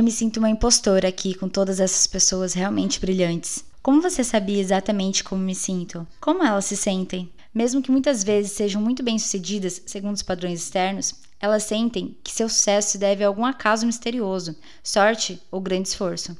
[0.00, 3.62] Eu me sinto uma impostora aqui com todas essas pessoas realmente brilhantes.
[3.82, 6.08] Como você sabia exatamente como me sinto?
[6.18, 7.30] Como elas se sentem?
[7.52, 12.48] Mesmo que muitas vezes sejam muito bem-sucedidas segundo os padrões externos, elas sentem que seu
[12.48, 16.34] sucesso se deve a algum acaso misterioso, sorte ou grande esforço.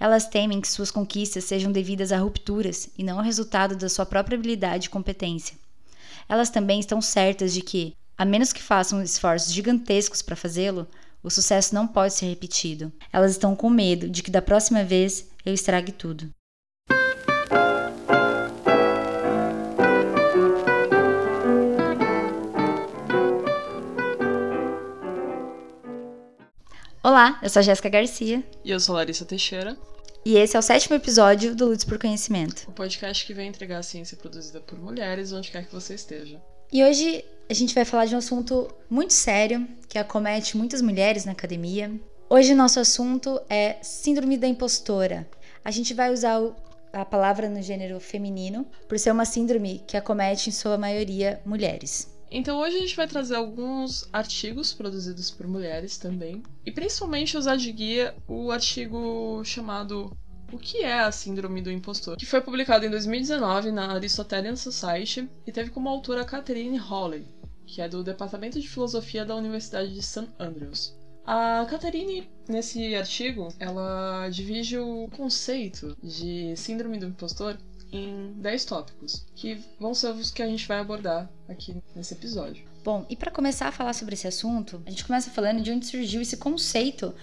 [0.00, 4.06] Elas temem que suas conquistas sejam devidas a rupturas e não ao resultado da sua
[4.06, 5.54] própria habilidade e competência.
[6.26, 10.88] Elas também estão certas de que, a menos que façam esforços gigantescos para fazê-lo,
[11.22, 12.92] o sucesso não pode ser repetido.
[13.12, 16.28] Elas estão com medo de que da próxima vez eu estrague tudo.
[27.04, 28.44] Olá, eu sou a Jéssica Garcia.
[28.64, 29.76] E eu sou Larissa Teixeira.
[30.24, 32.64] E esse é o sétimo episódio do Lutes por Conhecimento.
[32.68, 36.40] O podcast que vem entregar a ciência produzida por mulheres onde quer que você esteja.
[36.72, 41.26] E hoje a gente vai falar de um assunto muito sério que acomete muitas mulheres
[41.26, 41.92] na academia.
[42.30, 45.28] Hoje nosso assunto é Síndrome da Impostora.
[45.62, 46.40] A gente vai usar
[46.90, 52.10] a palavra no gênero feminino por ser uma síndrome que acomete em sua maioria mulheres.
[52.30, 57.56] Então hoje a gente vai trazer alguns artigos produzidos por mulheres também, e principalmente usar
[57.56, 60.16] de guia o artigo chamado
[60.52, 65.26] O que é a Síndrome do Impostor, que foi publicado em 2019 na Aristotelian Society
[65.46, 67.26] e teve como autora Catherine Hawley,
[67.66, 70.28] que é do Departamento de Filosofia da Universidade de St.
[70.38, 70.94] Andrews.
[71.24, 77.56] A Catherine, nesse artigo, ela divide o conceito de síndrome do impostor
[77.90, 82.64] em 10 tópicos, que vão ser os que a gente vai abordar aqui nesse episódio.
[82.84, 85.86] Bom, e para começar a falar sobre esse assunto, a gente começa falando de onde
[85.86, 87.14] surgiu esse conceito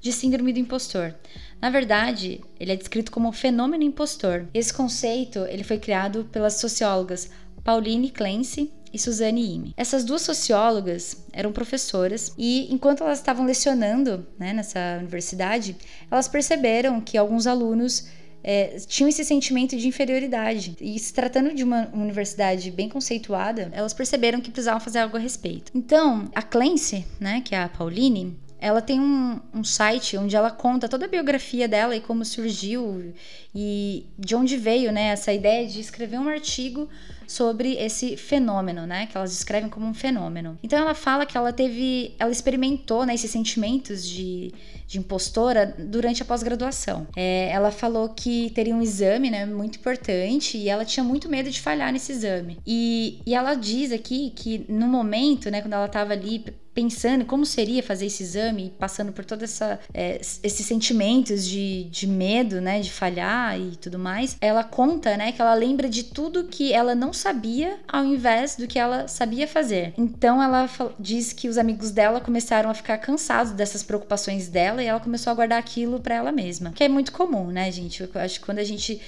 [0.00, 1.14] de síndrome do impostor.
[1.60, 4.46] Na verdade, ele é descrito como fenômeno impostor.
[4.52, 7.30] Esse conceito ele foi criado pelas sociólogas
[7.64, 9.74] Pauline Clancy e Suzanne Ime.
[9.76, 15.76] Essas duas sociólogas eram professoras e, enquanto elas estavam lecionando né, nessa universidade,
[16.10, 18.08] elas perceberam que alguns alunos
[18.42, 20.76] é, tinham esse sentimento de inferioridade.
[20.80, 25.20] E se tratando de uma universidade bem conceituada, elas perceberam que precisavam fazer algo a
[25.20, 25.72] respeito.
[25.74, 30.50] Então, a Clancy, né, que é a Pauline, ela tem um, um, site onde ela
[30.50, 33.12] conta toda a biografia dela e como surgiu
[33.54, 36.88] e de onde veio né, essa ideia de escrever um artigo
[37.26, 39.06] sobre esse fenômeno, né?
[39.06, 40.58] Que elas descrevem como um fenômeno.
[40.62, 44.52] Então ela fala que ela teve, ela experimentou né, esses sentimentos de,
[44.86, 47.06] de impostora durante a pós-graduação.
[47.16, 51.50] É, ela falou que teria um exame, né, muito importante e ela tinha muito medo
[51.50, 52.58] de falhar nesse exame.
[52.66, 56.44] E, e ela diz aqui que no momento, né, quando ela estava ali
[56.76, 59.58] pensando como seria fazer esse exame, passando por todos
[59.94, 65.32] é, esses sentimentos de, de medo, né, de falhar e tudo mais, ela conta, né,
[65.32, 69.48] que ela lembra de tudo que ela não sabia ao invés do que ela sabia
[69.48, 69.94] fazer.
[69.96, 70.68] Então ela
[71.00, 75.30] diz que os amigos dela começaram a ficar cansados dessas preocupações dela e ela começou
[75.30, 78.02] a guardar aquilo para ela mesma, que é muito comum, né, gente?
[78.02, 79.00] Eu acho que quando a gente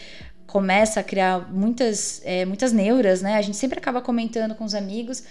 [0.46, 4.74] começa a criar muitas, é, muitas neuras, né, a gente sempre acaba comentando com os
[4.74, 5.22] amigos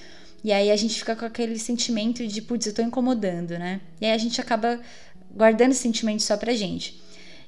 [0.43, 3.81] e aí a gente fica com aquele sentimento de, putz, eu tô incomodando, né?
[3.99, 4.79] E aí a gente acaba
[5.35, 7.01] guardando esse sentimento só pra gente.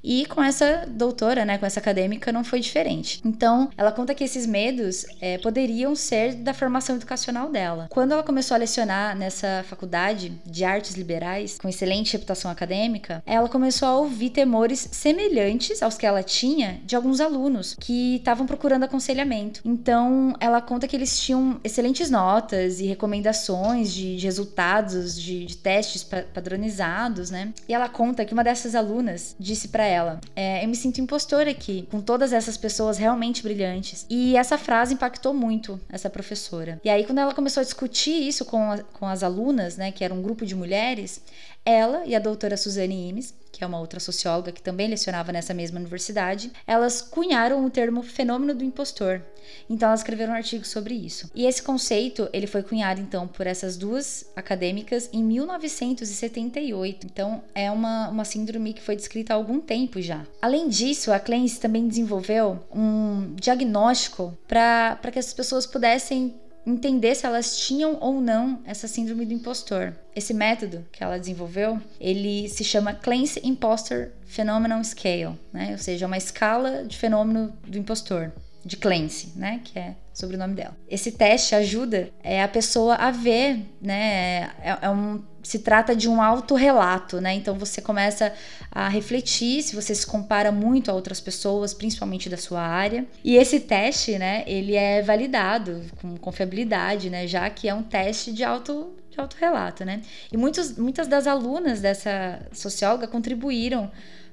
[0.03, 3.21] E com essa doutora, né, com essa acadêmica, não foi diferente.
[3.25, 7.87] Então, ela conta que esses medos é, poderiam ser da formação educacional dela.
[7.89, 13.49] Quando ela começou a lecionar nessa faculdade de artes liberais, com excelente reputação acadêmica, ela
[13.49, 18.83] começou a ouvir temores semelhantes aos que ela tinha de alguns alunos que estavam procurando
[18.83, 19.61] aconselhamento.
[19.65, 25.57] Então, ela conta que eles tinham excelentes notas e recomendações de, de resultados de, de
[25.57, 27.53] testes padronizados, né?
[27.67, 31.49] E ela conta que uma dessas alunas disse para ela: é, Eu me sinto impostora
[31.49, 34.05] aqui, com todas essas pessoas realmente brilhantes.
[34.09, 36.79] E essa frase impactou muito essa professora.
[36.83, 40.03] E aí, quando ela começou a discutir isso com, a, com as alunas, né, que
[40.03, 41.21] era um grupo de mulheres,
[41.65, 45.53] ela e a doutora Suzane Imes que é uma outra socióloga que também lecionava nessa
[45.53, 49.21] mesma universidade, elas cunharam o termo fenômeno do impostor.
[49.69, 51.29] Então elas escreveram um artigo sobre isso.
[51.33, 57.05] E esse conceito, ele foi cunhado então por essas duas acadêmicas em 1978.
[57.05, 60.25] Então é uma, uma síndrome que foi descrita há algum tempo já.
[60.41, 66.35] Além disso, a Clance também desenvolveu um diagnóstico para que as pessoas pudessem
[66.65, 69.93] entender se elas tinham ou não essa síndrome do impostor.
[70.15, 75.71] Esse método que ela desenvolveu, ele se chama Clancy Imposter Phenomenon Scale, né?
[75.71, 78.31] Ou seja, uma escala de fenômeno do impostor,
[78.63, 79.61] de Clancy, né?
[79.63, 80.75] Que é o nome dela.
[80.89, 84.51] Esse teste ajuda é, a pessoa a ver, né?
[84.61, 87.33] É, é um, se trata de um autorrelato, né?
[87.33, 88.33] Então você começa
[88.71, 93.05] a refletir se você se compara muito a outras pessoas, principalmente da sua área.
[93.23, 94.43] E esse teste, né?
[94.45, 97.25] Ele é validado com confiabilidade, né?
[97.27, 100.01] Já que é um teste de auto de autorrelato, né?
[100.31, 103.89] E muitos, muitas das alunas dessa socióloga contribuíram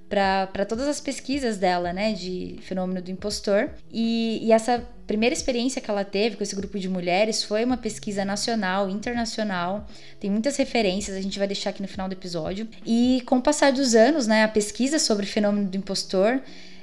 [0.08, 3.70] para todas as pesquisas dela, né, de fenômeno do impostor.
[3.90, 7.76] E, e, essa primeira experiência que ela teve com esse grupo de mulheres foi uma
[7.76, 9.86] pesquisa nacional, internacional.
[10.20, 12.68] Tem muitas referências, a gente vai deixar aqui no final do episódio.
[12.84, 16.40] E com o passar dos anos, né, a pesquisa sobre o fenômeno do impostor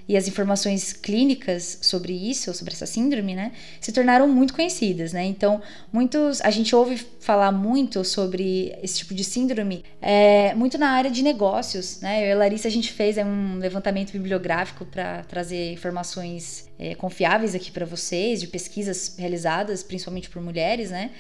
[0.08, 5.24] e as informações clínicas sobre isso, sobre essa síndrome, né, se tornaram muito conhecidas, né?
[5.26, 5.62] Então,
[5.92, 11.10] muitos, a gente ouve falar muito sobre esse tipo de síndrome, é, muito na área
[11.10, 12.24] de negócios, né?
[12.24, 16.96] Eu e a Larissa a gente fez é, um levantamento bibliográfico para trazer informações é,
[16.96, 21.12] confiáveis aqui para vocês, de pesquisas realizadas principalmente por mulheres, né?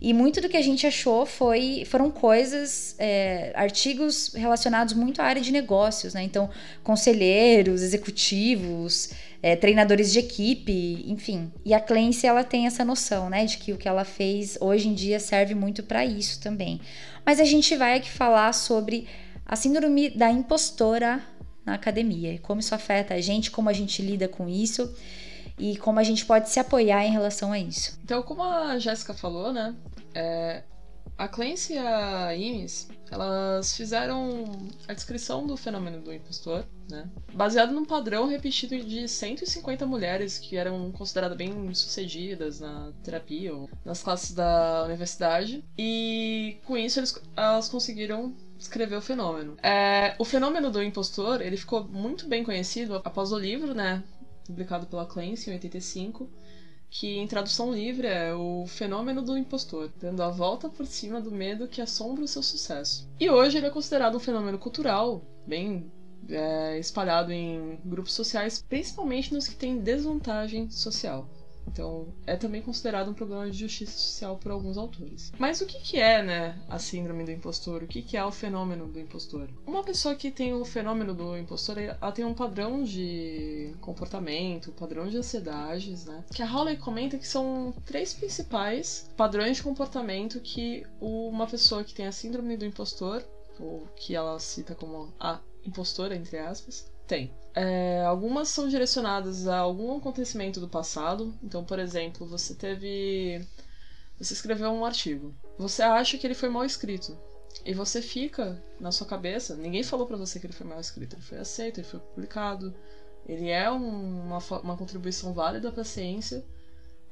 [0.00, 5.26] E muito do que a gente achou foi, foram coisas, é, artigos relacionados muito à
[5.26, 6.22] área de negócios, né?
[6.22, 6.48] Então,
[6.82, 9.10] conselheiros, executivos,
[9.42, 11.52] é, treinadores de equipe, enfim.
[11.66, 13.44] E a Clancy, ela tem essa noção, né?
[13.44, 16.80] De que o que ela fez hoje em dia serve muito para isso também.
[17.24, 19.06] Mas a gente vai aqui falar sobre
[19.44, 21.22] a síndrome da impostora
[21.64, 24.94] na academia, como isso afeta a gente, como a gente lida com isso
[25.60, 27.98] e como a gente pode se apoiar em relação a isso.
[28.02, 29.74] Então, como a Jéssica falou, né?
[30.14, 30.62] É,
[31.20, 34.44] a Clancy e a Imes, elas fizeram
[34.88, 37.10] a descrição do fenômeno do impostor, né?
[37.34, 43.68] Baseado num padrão repetido de 150 mulheres que eram consideradas bem sucedidas na terapia ou
[43.84, 45.62] nas classes da universidade.
[45.76, 49.56] E com isso eles, elas conseguiram escrever o fenômeno.
[49.62, 54.02] É, o fenômeno do impostor, ele ficou muito bem conhecido após o livro, né?
[54.50, 56.28] Publicado pela Clancy em 85
[56.90, 61.30] que em tradução livre é o fenômeno do impostor, dando a volta por cima do
[61.30, 63.08] medo que assombra o seu sucesso.
[63.18, 65.88] E hoje ele é considerado um fenômeno cultural, bem
[66.28, 71.30] é, espalhado em grupos sociais, principalmente nos que têm desvantagem social.
[71.66, 75.32] Então, é também considerado um problema de justiça social por alguns autores.
[75.38, 77.82] Mas o que, que é, né, a síndrome do impostor?
[77.82, 79.48] O que, que é o fenômeno do impostor?
[79.66, 85.08] Uma pessoa que tem o fenômeno do impostor, ela tem um padrão de comportamento, padrão
[85.08, 86.24] de ansiedades, né?
[86.34, 91.94] Que a Hawley comenta que são três principais padrões de comportamento que uma pessoa que
[91.94, 93.22] tem a síndrome do impostor,
[93.58, 97.30] ou que ela cita como a impostora, entre aspas, tem.
[97.54, 101.34] É, algumas são direcionadas a algum acontecimento do passado.
[101.42, 103.44] Então, por exemplo, você teve.
[104.18, 105.34] Você escreveu um artigo.
[105.58, 107.16] Você acha que ele foi mal escrito.
[107.64, 109.56] E você fica na sua cabeça.
[109.56, 111.16] Ninguém falou para você que ele foi mal escrito.
[111.16, 112.74] Ele foi aceito, ele foi publicado.
[113.26, 116.44] Ele é um, uma, uma contribuição válida para a ciência.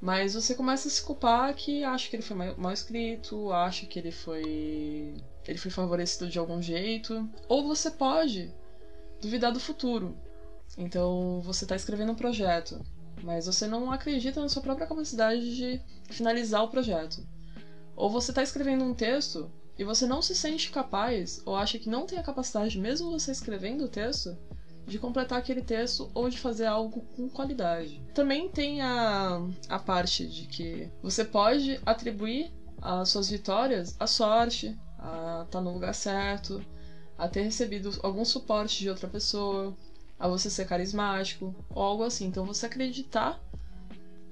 [0.00, 3.98] Mas você começa a se culpar que acha que ele foi mal escrito, acha que
[3.98, 5.16] ele foi.
[5.46, 7.28] ele foi favorecido de algum jeito.
[7.48, 8.54] Ou você pode
[9.20, 10.16] duvidar do futuro.
[10.76, 12.80] Então você está escrevendo um projeto,
[13.22, 15.80] mas você não acredita na sua própria capacidade de
[16.10, 17.26] finalizar o projeto.
[17.96, 21.88] Ou você está escrevendo um texto e você não se sente capaz ou acha que
[21.88, 24.36] não tem a capacidade, mesmo você escrevendo o texto,
[24.88, 28.02] de completar aquele texto ou de fazer algo com qualidade.
[28.14, 32.50] Também tem a, a parte de que você pode atribuir
[32.80, 36.64] as suas vitórias à sorte, a estar tá no lugar certo,
[37.16, 39.76] a ter recebido algum suporte de outra pessoa,
[40.18, 42.26] a você ser carismático ou algo assim.
[42.26, 43.40] Então você acreditar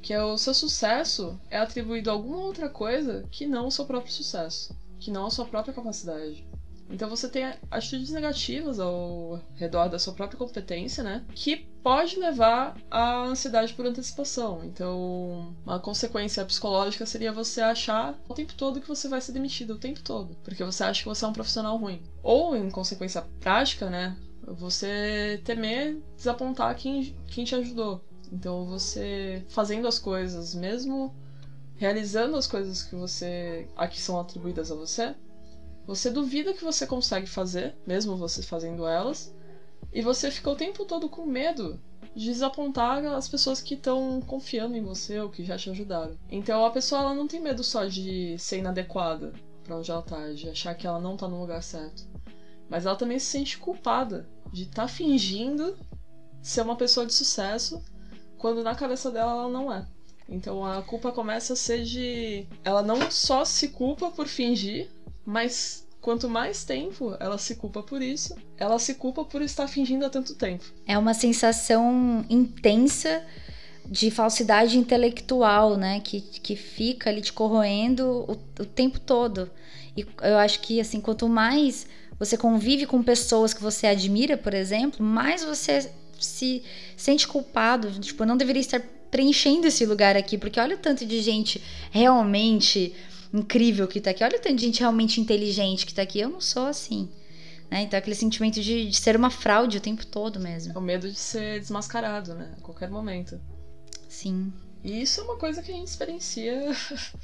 [0.02, 4.12] que o seu sucesso é atribuído a alguma outra coisa que não o seu próprio
[4.12, 6.46] sucesso, que não a sua própria capacidade.
[6.88, 11.24] Então você tem atitudes negativas ao redor da sua própria competência, né?
[11.34, 14.64] Que pode levar à ansiedade por antecipação.
[14.64, 19.74] Então, uma consequência psicológica seria você achar o tempo todo que você vai ser demitido,
[19.74, 22.02] o tempo todo, porque você acha que você é um profissional ruim.
[22.22, 24.16] Ou, em consequência prática, né?
[24.46, 28.00] Você temer desapontar quem, quem te ajudou.
[28.32, 31.14] Então, você fazendo as coisas, mesmo
[31.76, 35.14] realizando as coisas que você aqui são atribuídas a você,
[35.86, 39.34] você duvida que você consegue fazer, mesmo você fazendo elas,
[39.92, 41.80] e você fica o tempo todo com medo
[42.14, 46.16] de desapontar as pessoas que estão confiando em você ou que já te ajudaram.
[46.30, 50.32] Então a pessoa ela não tem medo só de ser inadequada para onde ela tá,
[50.32, 52.06] de achar que ela não tá no lugar certo.
[52.68, 55.76] Mas ela também se sente culpada de estar tá fingindo
[56.42, 57.82] ser uma pessoa de sucesso
[58.38, 59.86] quando na cabeça dela ela não é.
[60.28, 62.46] Então a culpa começa a ser de.
[62.64, 64.88] Ela não só se culpa por fingir,
[65.24, 70.04] mas quanto mais tempo ela se culpa por isso, ela se culpa por estar fingindo
[70.04, 70.64] há tanto tempo.
[70.86, 73.24] É uma sensação intensa
[73.84, 76.00] de falsidade intelectual, né?
[76.00, 78.32] Que, que fica ali te corroendo o,
[78.62, 79.50] o tempo todo.
[79.96, 81.86] E eu acho que, assim, quanto mais
[82.18, 86.62] você convive com pessoas que você admira, por exemplo, mais você se
[86.96, 87.90] sente culpado.
[88.00, 88.80] Tipo, eu não deveria estar
[89.10, 92.94] preenchendo esse lugar aqui, porque olha o tanto de gente realmente
[93.32, 96.20] incrível que tá aqui, olha o tanto de gente realmente inteligente que tá aqui.
[96.20, 97.08] Eu não sou assim.
[97.70, 97.82] Né?
[97.82, 100.72] Então, aquele sentimento de, de ser uma fraude o tempo todo mesmo.
[100.72, 102.54] É o medo de ser desmascarado, né?
[102.56, 103.40] A qualquer momento.
[104.08, 104.52] Sim.
[104.84, 106.70] E isso é uma coisa que a gente experiencia.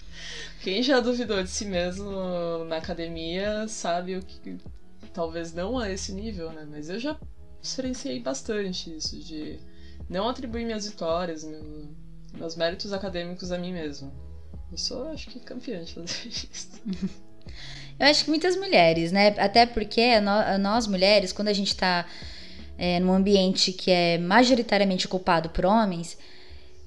[0.62, 4.58] Quem já duvidou de si mesmo na academia sabe o que.
[5.12, 6.66] Talvez não a esse nível, né?
[6.68, 7.18] Mas eu já
[7.62, 9.58] experienciei bastante isso, de
[10.08, 11.88] não atribuir minhas vitórias, meu,
[12.34, 14.12] meus méritos acadêmicos a mim mesmo.
[14.70, 16.80] Eu sou, acho que, campeã de fazer isso.
[17.98, 19.28] Eu acho que muitas mulheres, né?
[19.38, 20.20] Até porque
[20.58, 22.06] nós mulheres, quando a gente tá
[22.78, 26.18] é, num ambiente que é majoritariamente ocupado por homens,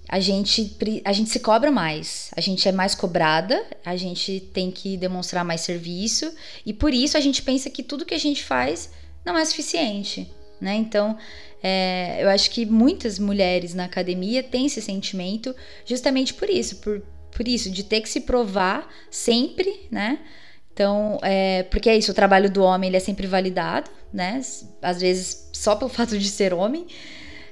[0.08, 4.70] a gente, a gente se cobra mais, a gente é mais cobrada, a gente tem
[4.72, 6.32] que demonstrar mais serviço
[6.66, 8.92] e por isso a gente pensa que tudo que a gente faz
[9.26, 10.30] não é suficiente,
[10.62, 10.76] né?
[10.76, 11.18] Então,
[11.64, 17.02] é, eu acho que muitas mulheres na academia têm esse sentimento justamente por isso, por,
[17.32, 20.20] por isso, de ter que se provar sempre, né?
[20.72, 24.40] Então, é, porque é isso, o trabalho do homem ele é sempre validado, né?
[24.82, 26.86] Às vezes só pelo fato de ser homem.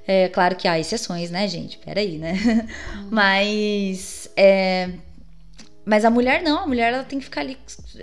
[0.05, 1.77] É claro que há exceções, né, gente?
[1.77, 2.33] Peraí, né?
[2.33, 3.07] Uhum.
[3.12, 4.29] Mas.
[4.36, 4.89] É,
[5.86, 7.57] mas a mulher não, a mulher ela tem que ficar ali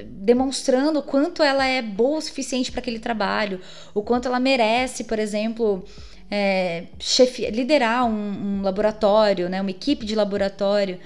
[0.04, 3.59] demonstrando o quanto ela é boa o suficiente para aquele trabalho,
[3.95, 5.83] o quanto ela merece, por exemplo,
[6.30, 11.00] é, chefe, liderar um, um laboratório, né, uma equipe de laboratório.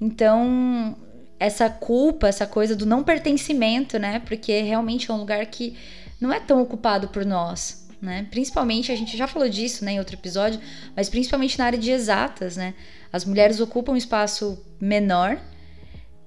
[0.00, 0.96] Então,
[1.38, 4.20] essa culpa, essa coisa do não pertencimento, né?
[4.26, 5.76] Porque realmente é um lugar que
[6.20, 8.26] não é tão ocupado por nós, né?
[8.30, 10.60] Principalmente, a gente já falou disso né, em outro episódio,
[10.94, 12.74] mas principalmente na área de exatas, né?
[13.12, 15.40] As mulheres ocupam um espaço menor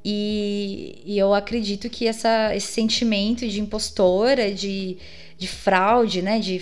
[0.03, 4.97] e, e eu acredito que essa, esse sentimento de impostora, de,
[5.37, 6.39] de fraude, né?
[6.39, 6.61] De,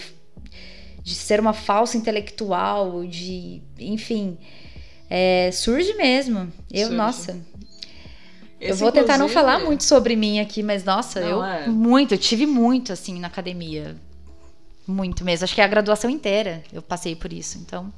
[1.02, 3.62] de ser uma falsa intelectual, de.
[3.80, 4.38] Enfim.
[5.10, 6.52] É, surge mesmo.
[6.72, 6.96] Eu, surge.
[6.96, 7.40] nossa,
[8.60, 11.68] esse, eu vou tentar não falar muito sobre mim aqui, mas nossa, não, eu é.
[11.68, 13.96] muito, eu tive muito assim na academia.
[14.90, 15.44] Muito mesmo.
[15.44, 17.60] Acho que é a graduação inteira eu passei por isso.
[17.60, 17.94] Então,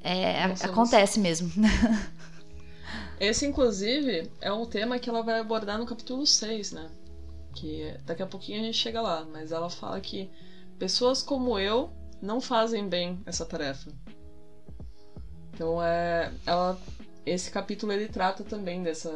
[0.00, 1.50] é, acontece mesmo.
[3.18, 6.88] Esse, inclusive, é um tema que ela vai abordar no capítulo 6, né?
[7.52, 9.24] Que daqui a pouquinho a gente chega lá.
[9.24, 10.30] Mas ela fala que
[10.78, 11.90] pessoas como eu
[12.22, 13.90] não fazem bem essa tarefa.
[15.52, 16.78] Então, é, ela
[17.24, 19.10] esse capítulo ele trata também dessa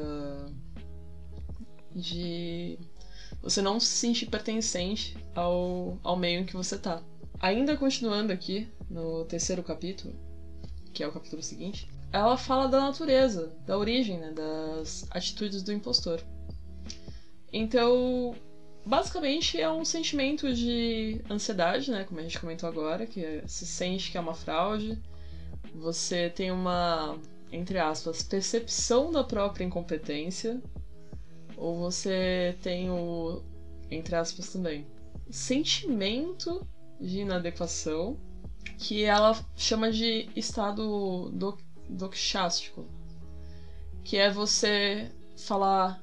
[1.95, 2.77] de
[3.43, 7.03] você não se sentir pertencente ao, ao meio em que você tá.
[7.41, 10.15] Ainda continuando aqui no terceiro capítulo,
[10.93, 15.73] que é o capítulo seguinte, ela fala da natureza, da origem, né, das atitudes do
[15.73, 16.21] impostor.
[17.53, 18.35] Então,
[18.85, 23.65] basicamente é um sentimento de ansiedade, né, como a gente comentou agora, que é, se
[23.65, 25.01] sente que é uma fraude.
[25.75, 27.19] Você tem uma
[27.53, 30.61] entre aspas, percepção da própria incompetência,
[31.61, 33.43] ou você tem o,
[33.91, 34.87] entre aspas também,
[35.31, 36.67] sentimento
[36.99, 38.19] de inadequação,
[38.79, 42.87] que ela chama de estado do, doxástico,
[44.03, 46.03] que é você falar,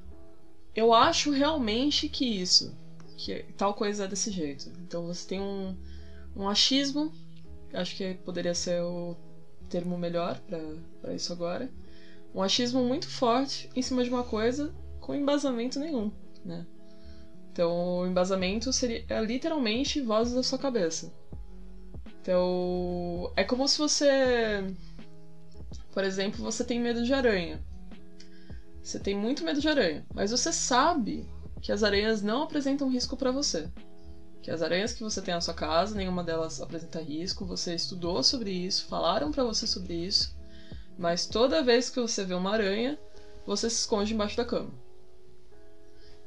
[0.76, 2.72] eu acho realmente que isso,
[3.16, 4.70] que tal coisa é desse jeito.
[4.86, 5.76] Então você tem um,
[6.36, 7.12] um achismo,
[7.74, 9.16] acho que poderia ser o
[9.68, 10.40] termo melhor
[11.02, 11.68] para isso agora.
[12.32, 14.72] Um achismo muito forte em cima de uma coisa
[15.08, 16.12] com embasamento nenhum,
[16.44, 16.66] né?
[17.50, 21.10] Então, o embasamento seria é, literalmente vozes da sua cabeça.
[22.20, 24.62] Então, é como se você,
[25.94, 27.58] por exemplo, você tem medo de aranha.
[28.82, 31.26] Você tem muito medo de aranha, mas você sabe
[31.62, 33.66] que as aranhas não apresentam risco para você
[34.42, 38.22] que as aranhas que você tem na sua casa, nenhuma delas apresenta risco, você estudou
[38.22, 40.34] sobre isso, falaram para você sobre isso,
[40.96, 42.98] mas toda vez que você vê uma aranha,
[43.44, 44.70] você se esconde embaixo da cama.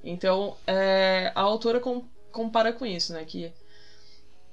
[0.03, 3.23] Então, é, a autora com, compara com isso, né?
[3.25, 3.53] Que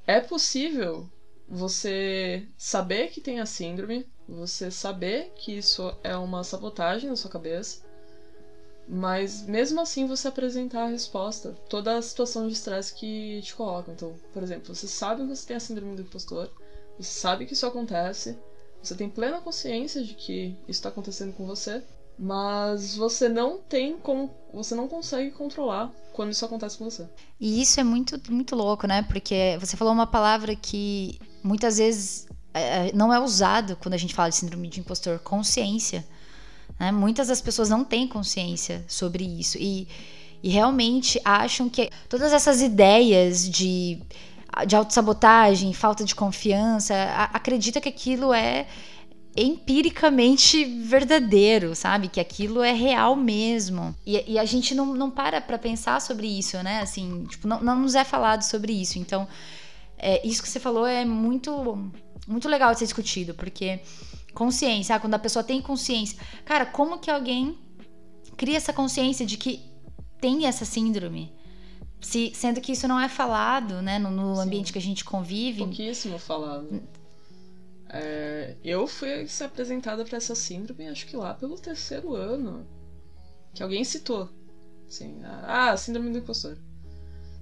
[0.06, 1.08] é possível
[1.48, 7.30] você saber que tem a síndrome, você saber que isso é uma sabotagem na sua
[7.30, 7.82] cabeça,
[8.86, 13.92] mas mesmo assim você apresentar a resposta, toda a situação de estresse que te coloca.
[13.92, 16.50] Então, por exemplo, você sabe que você tem a síndrome do impostor,
[16.98, 18.38] você sabe que isso acontece,
[18.82, 21.82] você tem plena consciência de que isso está acontecendo com você,
[22.18, 27.08] mas você não tem como, você não consegue controlar quando isso acontece com você.
[27.38, 29.02] E isso é muito muito louco, né?
[29.02, 34.14] Porque você falou uma palavra que muitas vezes é, não é usado quando a gente
[34.14, 36.04] fala de síndrome de impostor, consciência.
[36.78, 36.90] Né?
[36.90, 39.86] Muitas das pessoas não têm consciência sobre isso e,
[40.42, 44.00] e realmente acham que todas essas ideias de,
[44.66, 48.66] de autossabotagem, falta de confiança, a, acredita que aquilo é
[49.42, 52.08] empiricamente verdadeiro, sabe?
[52.08, 53.94] Que aquilo é real mesmo.
[54.06, 56.80] E, e a gente não, não para pra pensar sobre isso, né?
[56.80, 58.98] Assim, tipo, não, não nos é falado sobre isso.
[58.98, 59.28] Então,
[59.98, 61.90] é, isso que você falou é muito,
[62.26, 63.80] muito legal de ser discutido, porque
[64.34, 66.18] consciência, ah, quando a pessoa tem consciência.
[66.44, 67.58] Cara, como que alguém
[68.36, 69.60] cria essa consciência de que
[70.20, 71.32] tem essa síndrome?
[72.00, 75.64] Se, sendo que isso não é falado, né, no, no ambiente que a gente convive.
[75.64, 76.80] Pouquíssimo falado.
[77.90, 82.66] É, eu fui ser apresentada para essa síndrome, acho que lá pelo terceiro ano,
[83.54, 84.28] que alguém citou.
[84.86, 86.56] Assim, ah, síndrome do impostor.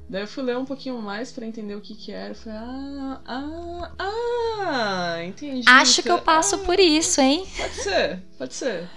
[0.09, 2.31] Daí eu fui ler um pouquinho mais para entender o que que era.
[2.31, 5.69] Eu falei, ah, ah, ah, entendi.
[5.69, 7.45] Acho que eu passo ah, por isso, hein?
[7.57, 8.88] Pode ser, pode ser.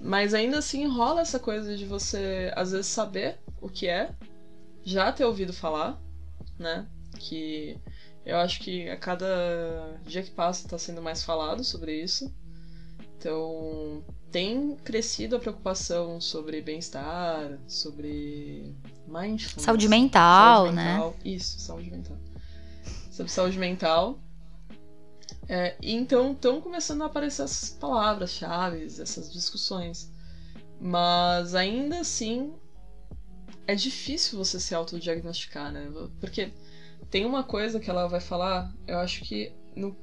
[0.00, 4.10] Mas ainda assim rola essa coisa de você, às vezes, saber o que é,
[4.82, 5.98] já ter ouvido falar,
[6.58, 6.86] né?
[7.18, 7.78] Que
[8.24, 12.34] eu acho que a cada dia que passa está sendo mais falado sobre isso.
[13.18, 18.74] Então, tem crescido a preocupação sobre bem-estar, sobre
[19.06, 19.62] mindfulness.
[19.62, 21.10] Saúde mental, saúde mental.
[21.10, 21.16] né?
[21.24, 22.18] Isso, saúde mental.
[23.10, 24.18] Sobre saúde mental.
[25.48, 30.10] É, então estão começando a aparecer essas palavras-chave, essas discussões.
[30.80, 32.54] Mas ainda assim
[33.66, 35.90] é difícil você se autodiagnosticar, né?
[36.20, 36.52] Porque
[37.14, 39.96] tem uma coisa que ela vai falar, eu acho que no,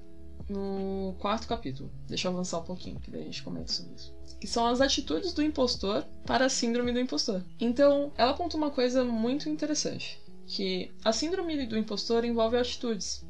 [0.47, 1.91] no quarto capítulo.
[2.07, 4.15] Deixa eu avançar um pouquinho, que daí a gente comenta sobre isso.
[4.39, 7.43] Que são as atitudes do impostor para a síndrome do impostor.
[7.59, 10.21] Então, ela aponta uma coisa muito interessante.
[10.47, 13.25] Que a síndrome do impostor envolve atitudes.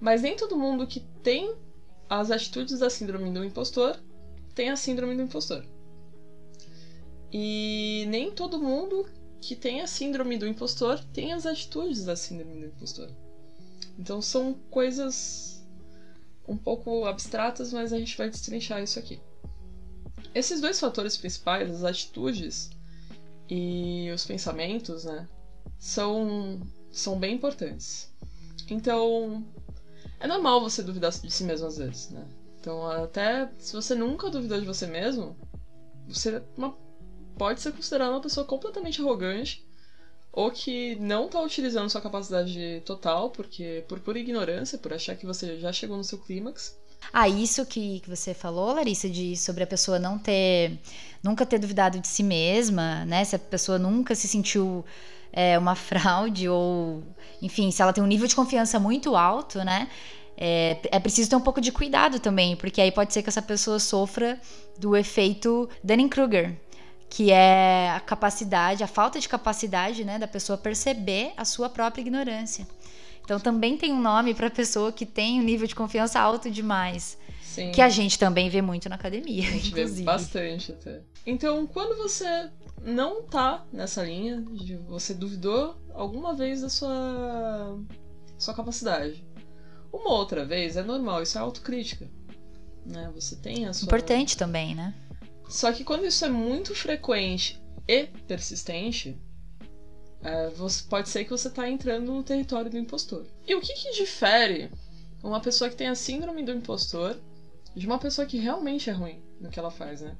[0.00, 1.56] Mas nem todo mundo que tem
[2.08, 3.98] as atitudes da síndrome do impostor
[4.54, 5.66] tem a síndrome do impostor.
[7.32, 9.08] E nem todo mundo
[9.46, 13.08] que tem a síndrome do impostor tem as atitudes da síndrome do impostor.
[13.96, 15.64] Então são coisas
[16.48, 19.20] um pouco abstratas, mas a gente vai destrinchar isso aqui.
[20.34, 22.70] Esses dois fatores principais, as atitudes
[23.48, 25.28] e os pensamentos, né,
[25.78, 26.60] são,
[26.90, 28.12] são bem importantes.
[28.68, 29.46] Então,
[30.18, 32.26] é normal você duvidar de si mesmo às vezes, né?
[32.58, 35.36] Então, até se você nunca duvidou de você mesmo,
[36.08, 36.76] você uma,
[37.38, 39.64] pode ser considerado uma pessoa completamente arrogante
[40.32, 45.24] ou que não está utilizando sua capacidade total, porque por pura ignorância, por achar que
[45.24, 46.76] você já chegou no seu clímax.
[47.10, 50.78] Ah, isso que, que você falou, Larissa, de sobre a pessoa não ter
[51.22, 53.24] nunca ter duvidado de si mesma, né?
[53.24, 54.84] Se a pessoa nunca se sentiu
[55.32, 57.02] é, uma fraude ou,
[57.40, 59.88] enfim, se ela tem um nível de confiança muito alto, né?
[60.36, 63.40] É, é preciso ter um pouco de cuidado também, porque aí pode ser que essa
[63.40, 64.38] pessoa sofra
[64.78, 66.54] do efeito Dunning-Kruger,
[67.16, 72.02] que é a capacidade, a falta de capacidade, né, da pessoa perceber a sua própria
[72.02, 72.68] ignorância.
[73.24, 77.16] Então também tem um nome para pessoa que tem um nível de confiança alto demais.
[77.40, 77.72] Sim.
[77.72, 79.48] Que a gente também vê muito na academia.
[79.48, 80.00] A gente inclusive.
[80.00, 81.00] vê bastante até.
[81.24, 82.50] Então, quando você
[82.84, 87.78] não tá nessa linha, de você duvidou alguma vez da sua,
[88.36, 89.24] sua capacidade.
[89.90, 92.10] Uma outra vez é normal, isso é autocrítica.
[92.84, 93.10] Né?
[93.14, 93.86] Você tem a sua.
[93.86, 94.94] Importante também, né?
[95.48, 99.16] Só que quando isso é muito frequente e persistente,
[100.22, 103.26] é, você, pode ser que você está entrando no território do impostor.
[103.46, 104.70] E o que, que difere
[105.22, 107.16] uma pessoa que tem a síndrome do impostor
[107.74, 110.16] de uma pessoa que realmente é ruim no que ela faz, né?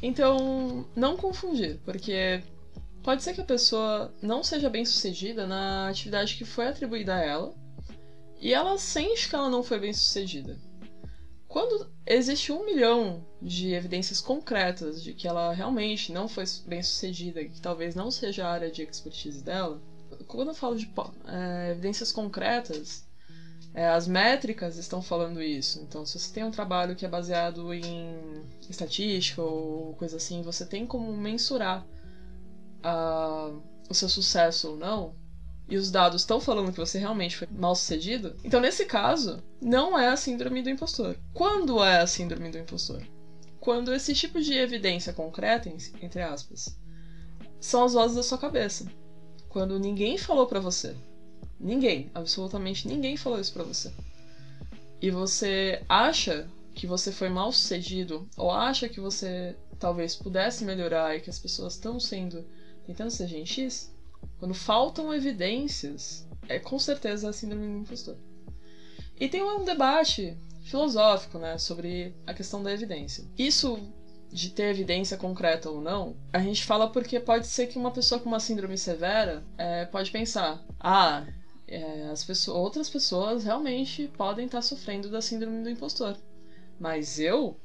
[0.00, 2.42] Então, não confundir, porque
[3.02, 7.20] pode ser que a pessoa não seja bem sucedida na atividade que foi atribuída a
[7.20, 7.54] ela
[8.40, 10.56] e ela sente que ela não foi bem sucedida.
[11.52, 17.44] Quando existe um milhão de evidências concretas de que ela realmente não foi bem sucedida,
[17.44, 19.78] que talvez não seja a área de expertise dela,
[20.26, 20.90] quando eu falo de
[21.26, 23.04] é, evidências concretas,
[23.74, 25.78] é, as métricas estão falando isso.
[25.80, 30.64] Então, se você tem um trabalho que é baseado em estatística ou coisa assim, você
[30.64, 31.84] tem como mensurar
[32.82, 35.14] uh, o seu sucesso ou não,
[35.68, 39.98] e os dados estão falando que você realmente foi mal sucedido, então nesse caso, não
[39.98, 41.16] é a síndrome do impostor.
[41.32, 43.02] Quando é a síndrome do impostor?
[43.60, 46.76] Quando esse tipo de evidência concreta, entre aspas,
[47.60, 48.86] são as vozes da sua cabeça.
[49.48, 50.96] Quando ninguém falou para você,
[51.62, 53.92] Ninguém, absolutamente ninguém falou isso pra você.
[55.00, 61.16] E você acha que você foi mal sucedido, ou acha que você talvez pudesse melhorar
[61.16, 62.44] e que as pessoas estão sendo.
[62.84, 63.91] tentando ser gentis,
[64.38, 68.16] quando faltam evidências, é com certeza a síndrome do impostor.
[69.18, 73.24] E tem um debate filosófico, né, sobre a questão da evidência.
[73.38, 73.78] Isso
[74.32, 78.18] de ter evidência concreta ou não, a gente fala porque pode ser que uma pessoa
[78.18, 81.26] com uma síndrome severa é, pode pensar: ah,
[81.68, 86.16] é, as pessoas, outras pessoas realmente podem estar sofrendo da síndrome do impostor.
[86.80, 87.60] Mas eu,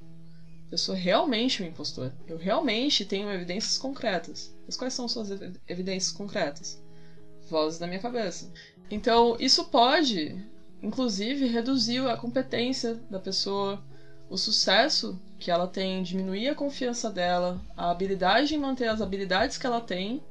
[0.69, 2.11] eu sou realmente um impostor.
[2.27, 4.53] Eu realmente tenho evidências concretas.
[4.67, 5.29] Mas quais são suas
[5.67, 6.79] evidências concretas?
[7.49, 8.51] Vozes da minha cabeça.
[8.91, 10.37] Então, isso pode,
[10.83, 13.81] inclusive, reduzir a competência da pessoa,
[14.29, 19.57] o sucesso que ela tem, diminuir a confiança dela, a habilidade em manter as habilidades
[19.57, 20.21] que ela tem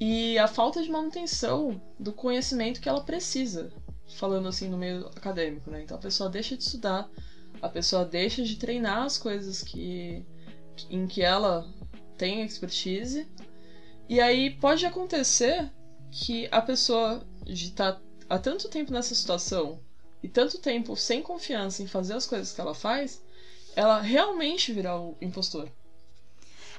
[0.00, 3.70] e a falta de manutenção do conhecimento que ela precisa,
[4.16, 5.82] falando assim no meio acadêmico, né?
[5.82, 7.08] Então a pessoa deixa de estudar,
[7.60, 10.24] a pessoa deixa de treinar as coisas que
[10.88, 11.66] em que ela
[12.16, 13.26] tem expertise.
[14.08, 15.70] E aí pode acontecer
[16.10, 19.80] que a pessoa de estar tá há tanto tempo nessa situação
[20.22, 23.22] e tanto tempo sem confiança em fazer as coisas que ela faz,
[23.76, 25.68] ela realmente virar o impostor.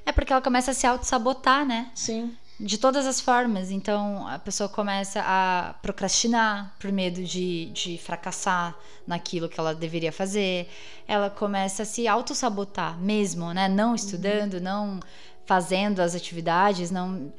[0.04, 1.90] É porque ela começa a se auto-sabotar, né?
[1.94, 3.70] Sim de todas as formas.
[3.70, 10.12] Então a pessoa começa a procrastinar por medo de, de fracassar naquilo que ela deveria
[10.12, 10.68] fazer.
[11.08, 13.66] Ela começa a se auto-sabotar mesmo, né?
[13.66, 14.60] Não estudando, uhum.
[14.60, 15.00] não
[15.46, 17.32] fazendo as atividades, não.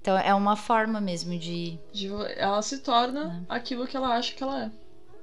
[0.00, 1.78] Então é uma forma mesmo de.
[1.92, 3.54] de ela se torna é.
[3.54, 4.70] aquilo que ela acha que ela é.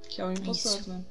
[0.08, 0.90] Que é o impostor, Isso.
[0.90, 1.04] né?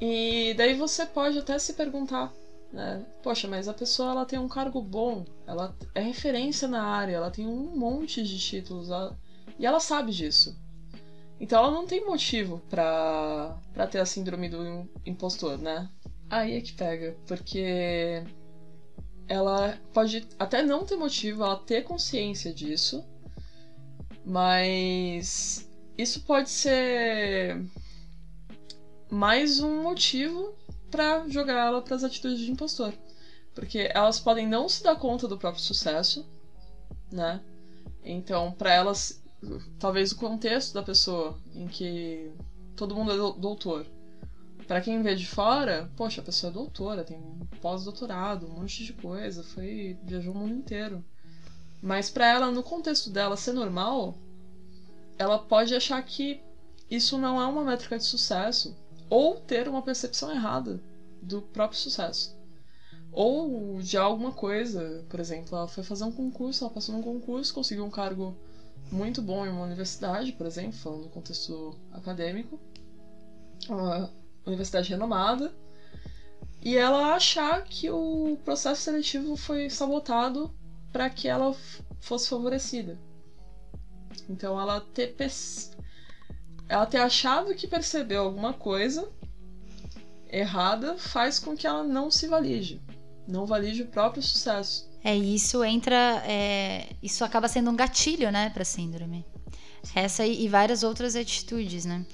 [0.00, 2.32] E daí você pode até se perguntar
[2.74, 3.06] né?
[3.22, 7.30] Poxa, mas a pessoa ela tem um cargo bom, ela é referência na área, ela
[7.30, 9.16] tem um monte de títulos ela...
[9.58, 10.58] e ela sabe disso.
[11.40, 13.56] Então ela não tem motivo pra
[13.90, 15.88] ter a síndrome do impostor, né?
[16.28, 18.24] Aí é que pega, porque
[19.28, 23.04] ela pode até não ter motivo, ela ter consciência disso,
[24.24, 27.64] mas isso pode ser
[29.10, 30.54] mais um motivo
[30.90, 32.92] para jogar ela para as atitudes de impostor.
[33.54, 36.26] Porque elas podem não se dar conta do próprio sucesso,
[37.10, 37.40] né?
[38.04, 39.22] Então, para elas,
[39.78, 42.32] talvez o contexto da pessoa em que
[42.76, 43.86] todo mundo é doutor.
[44.66, 47.20] Para quem vê de fora, poxa, a pessoa é doutora, tem
[47.60, 51.04] pós-doutorado, um monte de coisa, foi viajou o mundo inteiro.
[51.82, 54.16] Mas para ela, no contexto dela ser normal,
[55.18, 56.40] ela pode achar que
[56.90, 58.76] isso não é uma métrica de sucesso
[59.10, 60.80] ou ter uma percepção errada
[61.20, 62.34] do próprio sucesso.
[63.12, 67.54] Ou de alguma coisa, por exemplo, ela foi fazer um concurso, ela passou num concurso,
[67.54, 68.36] conseguiu um cargo
[68.90, 72.58] muito bom em uma universidade, por exemplo, falando no contexto acadêmico,
[74.46, 75.54] universidade renomada,
[76.62, 80.54] e ela achar que o processo seletivo foi sabotado
[80.92, 81.54] para que ela
[82.00, 82.98] fosse favorecida.
[84.28, 85.14] Então ela ter
[86.68, 89.10] ela ter achado que percebeu alguma coisa
[90.28, 92.80] errada faz com que ela não se valide,
[93.28, 94.88] não valide o próprio sucesso.
[95.04, 96.22] É, isso entra.
[96.26, 99.24] É, isso acaba sendo um gatilho, né, para síndrome.
[99.94, 102.06] Essa e, e várias outras atitudes, né?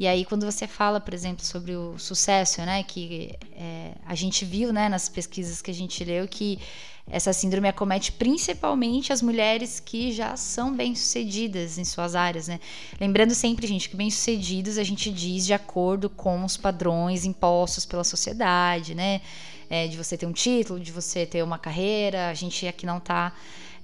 [0.00, 4.46] E aí, quando você fala, por exemplo, sobre o sucesso, né, que é, a gente
[4.46, 6.58] viu, né, nas pesquisas que a gente leu, que
[7.06, 12.60] essa síndrome acomete principalmente as mulheres que já são bem-sucedidas em suas áreas, né?
[12.98, 18.02] Lembrando sempre, gente, que bem-sucedidos a gente diz de acordo com os padrões impostos pela
[18.02, 19.20] sociedade, né?
[19.68, 22.30] É, de você ter um título, de você ter uma carreira.
[22.30, 23.34] A gente aqui não está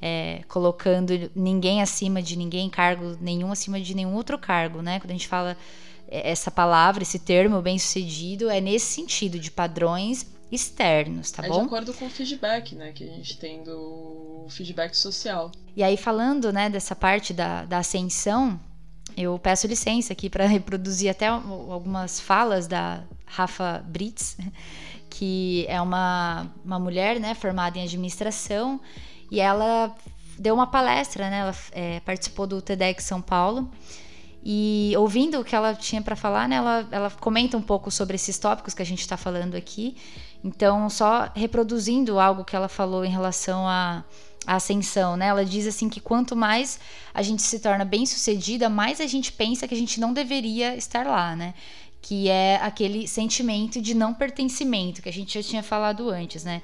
[0.00, 4.98] é, colocando ninguém acima de ninguém, cargo nenhum acima de nenhum outro cargo, né?
[4.98, 5.58] Quando a gente fala
[6.08, 11.60] essa palavra, esse termo bem-sucedido, é nesse sentido de padrões externos, tá é bom?
[11.60, 15.50] de acordo com o feedback, né, que a gente tem do feedback social.
[15.74, 18.58] E aí falando, né, dessa parte da, da ascensão,
[19.16, 24.36] eu peço licença aqui para reproduzir até algumas falas da Rafa Brits,
[25.10, 28.80] que é uma, uma mulher, né, formada em administração,
[29.30, 29.94] e ela
[30.38, 33.68] deu uma palestra, né, ela é, participou do TEDx São Paulo,
[34.48, 38.14] e ouvindo o que ela tinha para falar, né, ela, ela comenta um pouco sobre
[38.14, 39.96] esses tópicos que a gente está falando aqui.
[40.44, 44.04] Então, só reproduzindo algo que ela falou em relação à,
[44.46, 45.26] ascensão, né?
[45.26, 46.78] Ela diz assim que quanto mais
[47.12, 50.76] a gente se torna bem sucedida, mais a gente pensa que a gente não deveria
[50.76, 51.52] estar lá, né?
[52.00, 56.62] Que é aquele sentimento de não pertencimento que a gente já tinha falado antes, né?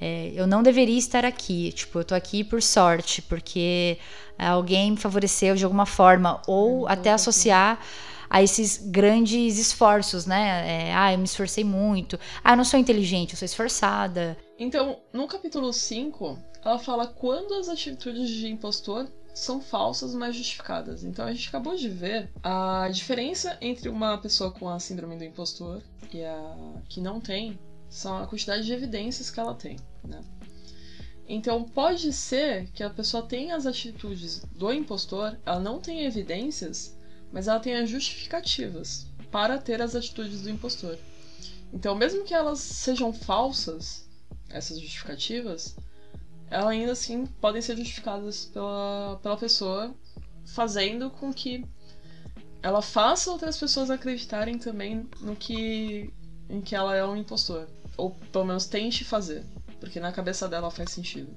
[0.00, 3.98] É, eu não deveria estar aqui, tipo, eu tô aqui por sorte, porque
[4.38, 7.80] alguém me favoreceu de alguma forma, ou é, até associar
[8.30, 10.88] a esses grandes esforços, né?
[10.88, 12.18] É, ah, eu me esforcei muito.
[12.44, 14.36] Ah, eu não sou inteligente, eu sou esforçada.
[14.58, 21.04] Então, no capítulo 5, ela fala quando as atitudes de impostor são falsas, mas justificadas.
[21.04, 25.24] Então a gente acabou de ver a diferença entre uma pessoa com a síndrome do
[25.24, 25.80] impostor
[26.12, 26.54] e a
[26.88, 27.58] que não tem
[27.88, 30.20] são a quantidade de evidências que ela tem, né?
[31.26, 36.96] Então pode ser que a pessoa tenha as atitudes do impostor, ela não tenha evidências,
[37.30, 40.98] mas ela tem as justificativas para ter as atitudes do impostor.
[41.72, 44.08] Então, mesmo que elas sejam falsas,
[44.48, 45.76] essas justificativas,
[46.50, 49.94] elas ainda assim podem ser justificadas pela, pela pessoa,
[50.46, 51.62] fazendo com que
[52.62, 56.10] ela faça outras pessoas acreditarem também no que
[56.48, 59.44] em que ela é um impostor, ou pelo menos tente fazer,
[59.78, 61.30] porque na cabeça dela faz sentido.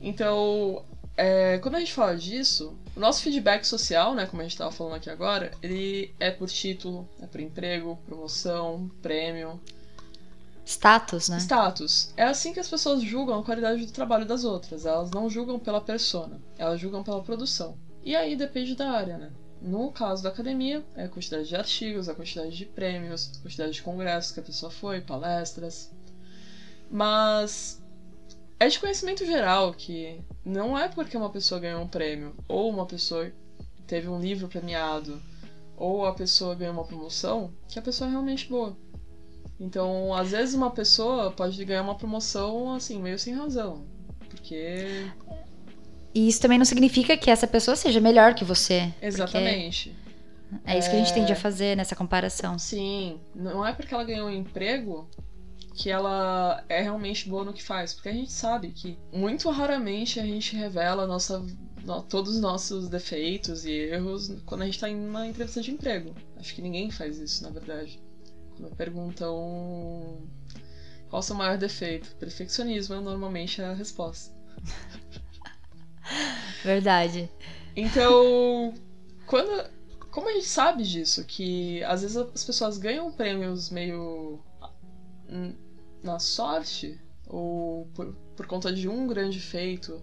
[0.00, 0.84] Então,
[1.16, 4.72] é, quando a gente fala disso, o nosso feedback social, né, como a gente estava
[4.72, 9.60] falando aqui agora, ele é por título, é por emprego, promoção, prêmio.
[10.64, 11.38] Status, né?
[11.38, 12.12] Status.
[12.16, 14.84] É assim que as pessoas julgam a qualidade do trabalho das outras.
[14.84, 17.76] Elas não julgam pela persona, elas julgam pela produção.
[18.04, 19.30] E aí depende da área, né?
[19.60, 23.72] No caso da academia, é a quantidade de artigos, a quantidade de prêmios, a quantidade
[23.72, 25.90] de congressos que a pessoa foi, palestras.
[26.90, 27.82] Mas
[28.60, 32.86] é de conhecimento geral que não é porque uma pessoa ganhou um prêmio, ou uma
[32.86, 33.32] pessoa
[33.86, 35.20] teve um livro premiado,
[35.76, 38.76] ou a pessoa ganhou uma promoção, que a pessoa é realmente boa.
[39.60, 43.86] Então, às vezes uma pessoa pode ganhar uma promoção assim, meio sem razão.
[44.28, 45.10] Porque.
[46.14, 48.92] E isso também não significa que essa pessoa seja melhor que você.
[49.00, 49.94] Exatamente.
[50.64, 52.58] É isso que a gente tende a fazer nessa comparação.
[52.58, 53.20] Sim.
[53.34, 55.08] Não é porque ela ganhou um emprego
[55.74, 57.94] que ela é realmente boa no que faz.
[57.94, 61.44] Porque a gente sabe que muito raramente a gente revela nossa,
[61.84, 65.70] no, todos os nossos defeitos e erros quando a gente está em uma entrevista de
[65.70, 66.14] emprego.
[66.36, 68.00] Acho que ninguém faz isso, na verdade.
[68.56, 70.26] Quando perguntam
[71.08, 74.34] qual é o seu maior defeito, perfeccionismo é normalmente a resposta.
[76.64, 77.30] Verdade.
[77.76, 78.74] Então,
[79.26, 79.78] quando.
[80.10, 81.24] Como a gente sabe disso?
[81.24, 84.40] Que às vezes as pessoas ganham prêmios meio
[86.02, 90.02] na sorte, ou por, por conta de um grande feito,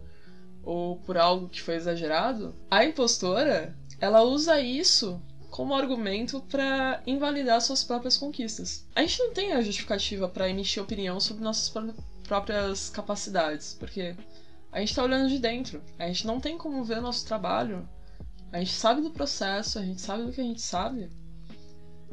[0.63, 7.61] ou por algo que foi exagerado, a impostora ela usa isso como argumento para invalidar
[7.61, 8.85] suas próprias conquistas.
[8.93, 11.73] A gente não tem a justificativa para emitir opinião sobre nossas
[12.27, 14.15] próprias capacidades, porque
[14.75, 15.81] a gente está olhando de dentro.
[15.97, 17.87] A gente não tem como ver o nosso trabalho.
[18.51, 21.09] A gente sabe do processo, a gente sabe do que a gente sabe,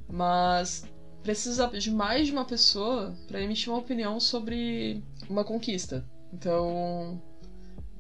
[0.09, 0.85] mas
[1.25, 6.09] precisa de mais de uma pessoa para emitir uma opinião sobre uma conquista.
[6.33, 7.20] Então,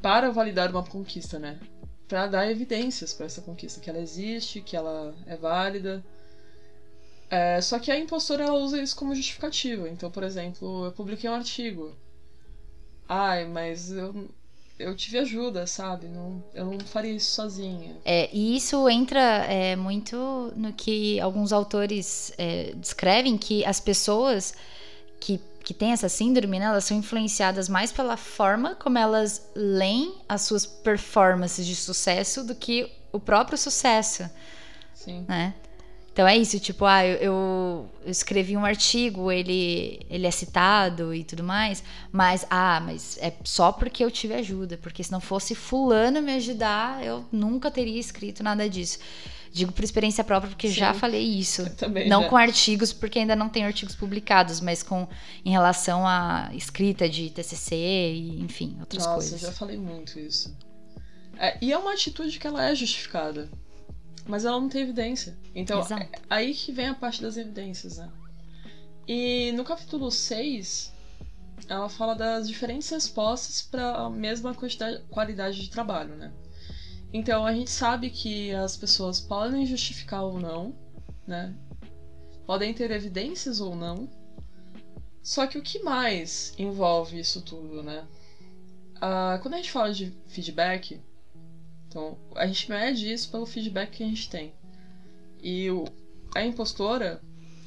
[0.00, 1.58] para validar uma conquista, né?
[2.06, 6.04] Para dar evidências para essa conquista, que ela existe, que ela é válida.
[7.28, 9.88] É, só que a impostora ela usa isso como justificativa.
[9.88, 11.96] Então, por exemplo, eu publiquei um artigo.
[13.08, 14.30] Ai, mas eu
[14.78, 16.08] eu tive ajuda, sabe?
[16.08, 17.96] Não, eu não faria isso sozinha.
[18.04, 24.54] É, e isso entra é, muito no que alguns autores é, descrevem, que as pessoas
[25.20, 30.14] que, que têm essa síndrome, né, elas são influenciadas mais pela forma como elas leem
[30.28, 34.28] as suas performances de sucesso do que o próprio sucesso.
[34.94, 35.24] Sim.
[35.28, 35.54] Né?
[36.12, 41.24] Então é isso, tipo, ah, eu, eu, escrevi um artigo, ele, ele é citado e
[41.24, 45.54] tudo mais, mas, ah, mas é só porque eu tive ajuda, porque se não fosse
[45.54, 48.98] fulano me ajudar, eu nunca teria escrito nada disso.
[49.50, 51.68] Digo por experiência própria, porque Sim, já falei isso.
[51.76, 52.28] Também, não já.
[52.28, 55.08] com artigos, porque ainda não tenho artigos publicados, mas com
[55.44, 59.32] em relação à escrita de TCC e, enfim, outras Nossa, coisas.
[59.32, 60.54] Nossa, já falei muito isso.
[61.38, 63.48] É, e é uma atitude que ela é justificada
[64.26, 65.36] mas ela não tem evidência.
[65.54, 66.02] Então, Exato.
[66.02, 68.10] é aí que vem a parte das evidências, né?
[69.06, 70.92] E no capítulo 6,
[71.68, 74.54] ela fala das diferentes respostas para a mesma
[75.10, 76.32] qualidade de trabalho, né?
[77.12, 80.74] Então, a gente sabe que as pessoas podem justificar ou não,
[81.26, 81.54] né?
[82.46, 84.08] Podem ter evidências ou não.
[85.22, 88.06] Só que o que mais envolve isso tudo, né?
[89.00, 91.00] Ah, quando a gente fala de feedback,
[91.92, 94.54] então, a gente mede isso pelo feedback que a gente tem.
[95.42, 95.84] E o,
[96.34, 97.20] a impostora,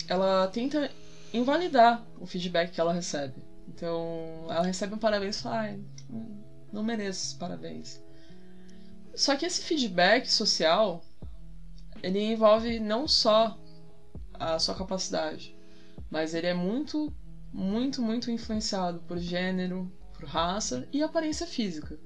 [0.07, 0.89] ela tenta
[1.31, 3.35] invalidar o feedback que ela recebe.
[3.67, 5.77] Então, ela recebe um parabéns e fala, ah,
[6.73, 8.03] não mereço parabéns.
[9.13, 11.03] Só que esse feedback social,
[12.01, 13.55] ele envolve não só
[14.33, 15.55] a sua capacidade,
[16.09, 17.13] mas ele é muito,
[17.53, 21.99] muito, muito influenciado por gênero, por raça e aparência física.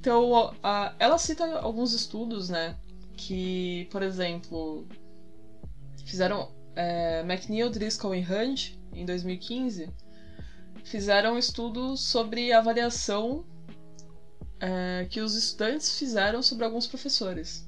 [0.00, 2.74] Então, a, ela cita alguns estudos, né?
[3.16, 4.86] Que, por exemplo,
[6.06, 6.50] fizeram.
[6.74, 9.90] É, McNeil, Driscoll e Hunt, em 2015,
[10.84, 13.44] fizeram um estudo sobre a avaliação
[14.58, 17.66] é, que os estudantes fizeram sobre alguns professores.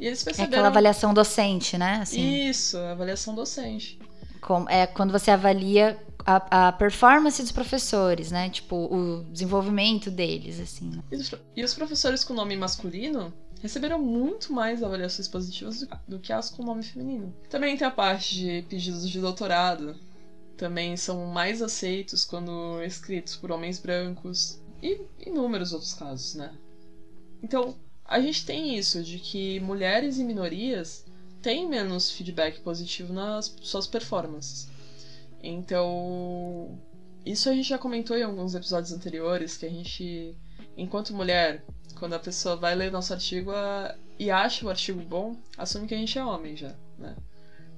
[0.00, 0.52] E eles perceberam.
[0.52, 2.00] É aquela avaliação docente, né?
[2.02, 2.48] Assim.
[2.48, 4.00] Isso, avaliação docente.
[4.40, 8.48] Com, é quando você avalia a, a, performance dos professores, né?
[8.50, 11.02] Tipo, o desenvolvimento deles, assim.
[11.10, 16.32] E os, e os professores com nome masculino, receberam muito mais avaliações positivas do que
[16.32, 17.34] as com nome feminino.
[17.48, 19.96] Também tem a parte de pedidos de doutorado,
[20.56, 26.52] também são mais aceitos quando escritos por homens brancos e inúmeros outros casos, né?
[27.42, 31.04] Então, a gente tem isso de que mulheres e minorias
[31.40, 34.68] têm menos feedback positivo nas suas performances.
[35.46, 36.78] Então,
[37.24, 40.34] isso a gente já comentou em alguns episódios anteriores que a gente,
[40.76, 41.62] enquanto mulher,
[41.98, 45.94] quando a pessoa vai ler nosso artigo a, e acha o artigo bom, assume que
[45.94, 47.14] a gente é homem já, né?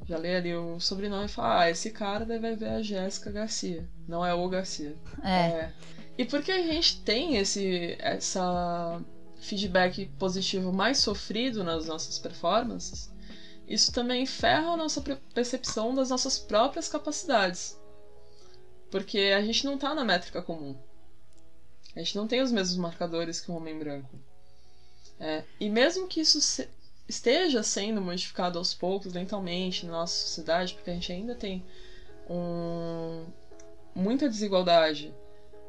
[0.07, 3.89] Já lê ali o sobrenome e fala, ah, esse cara deve ver a Jéssica Garcia,
[4.07, 4.95] não é o Garcia.
[5.25, 5.41] É.
[5.41, 5.73] é.
[6.17, 9.03] E porque a gente tem esse essa
[9.41, 13.11] feedback positivo mais sofrido nas nossas performances,
[13.67, 15.01] isso também ferra a nossa
[15.35, 17.79] percepção das nossas próprias capacidades.
[18.91, 20.77] Porque a gente não tá na métrica comum.
[21.95, 24.19] A gente não tem os mesmos marcadores que um homem branco.
[25.19, 26.69] É, e mesmo que isso se,
[27.09, 31.65] esteja sendo modificado aos poucos, lentamente, na nossa sociedade, porque a gente ainda tem
[32.29, 33.25] um,
[33.95, 35.15] muita desigualdade,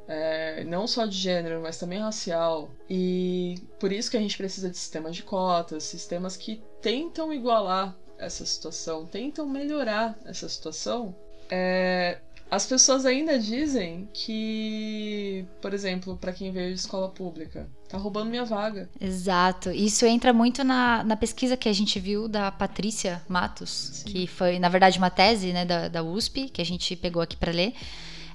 [0.08, 2.72] é, não só de gênero, mas também racial.
[2.89, 7.96] E por isso que a gente precisa de sistemas de cotas, sistemas que tentam igualar
[8.17, 11.15] essa situação, tentam melhorar essa situação.
[11.50, 17.98] É, as pessoas ainda dizem que, por exemplo, para quem veio de escola pública, tá
[17.98, 18.89] roubando minha vaga.
[19.00, 19.70] Exato.
[19.70, 24.06] Isso entra muito na, na pesquisa que a gente viu da Patrícia Matos, Sim.
[24.06, 27.36] que foi, na verdade, uma tese né, da, da USP, que a gente pegou aqui
[27.36, 27.74] para ler.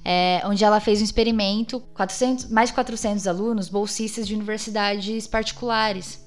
[0.05, 6.23] É, onde ela fez um experimento, 400, mais de 400 alunos, bolsistas de universidades particulares.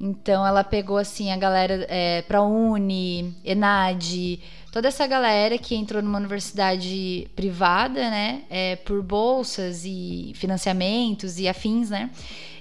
[0.00, 4.40] Então ela pegou assim a galera é, para Uni, Enad,
[4.72, 11.46] toda essa galera que entrou numa universidade privada, né, é, por bolsas e financiamentos e
[11.46, 12.10] afins, né,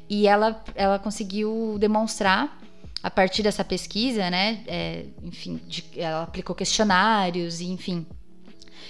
[0.10, 2.60] e ela, ela conseguiu demonstrar
[3.02, 8.06] a partir dessa pesquisa, né, é, enfim, de, ela aplicou questionários e enfim,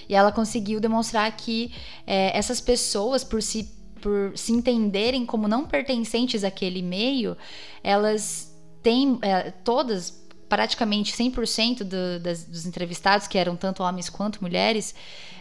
[0.10, 1.72] e ela conseguiu demonstrar que
[2.06, 7.36] é, essas pessoas por se por se entenderem como não pertencentes àquele meio,
[7.84, 8.50] elas
[8.82, 14.96] têm é, todas praticamente 100% do, das, dos entrevistados, que eram tanto homens quanto mulheres,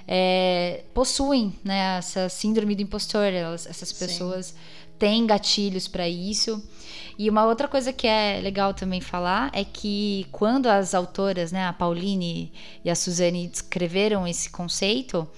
[0.06, 3.32] é, possuem né, essa síndrome do impostor.
[3.32, 4.54] Elas, essas pessoas Sim.
[4.98, 6.62] têm gatilhos para isso.
[7.18, 11.66] E uma outra coisa que é legal também falar é que quando as autoras, né,
[11.66, 12.52] a Pauline
[12.84, 15.28] e a Suzane, descreveram esse conceito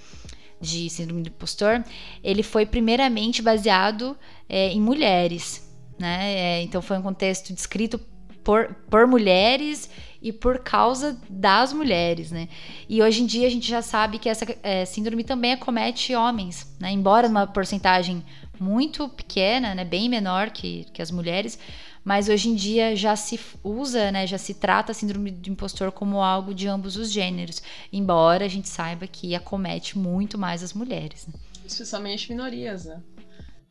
[0.61, 1.83] de síndrome do impostor,
[2.23, 4.15] ele foi primeiramente baseado
[4.47, 5.75] é, em mulheres.
[5.99, 6.35] Né?
[6.35, 7.99] É, então foi um contexto descrito
[8.45, 9.89] por, por mulheres
[10.21, 12.49] e por causa das mulheres, né?
[12.89, 16.75] E hoje em dia a gente já sabe que essa é, síndrome também acomete homens,
[16.79, 16.91] né?
[16.91, 18.23] Embora numa porcentagem
[18.61, 19.85] muito pequena, né?
[19.85, 21.59] Bem menor que, que as mulheres,
[22.05, 24.27] mas hoje em dia já se usa, né?
[24.27, 28.49] Já se trata a síndrome do impostor como algo de ambos os gêneros, embora a
[28.49, 31.27] gente saiba que acomete muito mais as mulheres.
[31.27, 31.35] Né?
[31.65, 33.03] Especialmente minorias, né?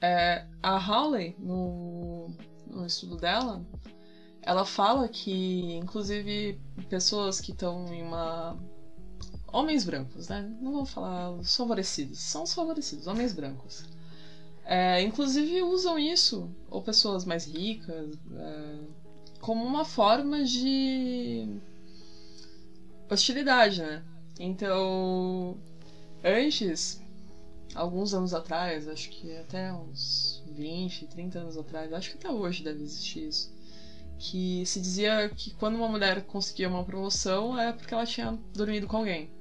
[0.01, 2.31] É, a Hawley, no,
[2.65, 3.63] no estudo dela,
[4.41, 8.57] ela fala que, inclusive, pessoas que estão em uma.
[9.51, 10.49] Homens brancos, né?
[10.61, 13.83] Não vou falar os favorecidos, são os favorecidos, homens brancos.
[14.71, 18.75] É, inclusive usam isso, ou pessoas mais ricas, é,
[19.41, 21.59] como uma forma de
[23.09, 24.03] hostilidade, né?
[24.39, 25.57] Então,
[26.23, 27.01] antes,
[27.73, 32.63] alguns anos atrás, acho que até uns 20, 30 anos atrás, acho que até hoje
[32.63, 33.51] deve existir isso
[34.19, 38.85] que se dizia que quando uma mulher conseguia uma promoção é porque ela tinha dormido
[38.85, 39.31] com alguém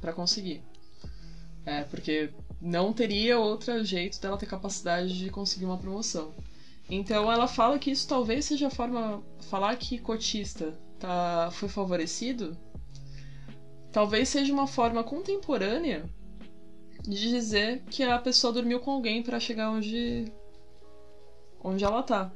[0.00, 0.62] para conseguir.
[1.66, 6.34] É, porque não teria outro jeito dela ter capacidade de conseguir uma promoção.
[6.88, 12.56] Então ela fala que isso talvez seja a forma falar que cotista tá foi favorecido,
[13.92, 16.08] talvez seja uma forma contemporânea
[17.02, 20.32] de dizer que a pessoa dormiu com alguém para chegar onde
[21.62, 22.32] onde ela tá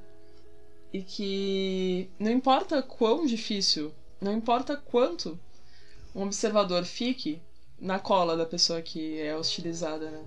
[0.93, 5.39] e que não importa quão difícil, não importa quanto
[6.15, 7.41] um observador fique
[7.81, 10.25] na cola da pessoa que é hostilizada, né?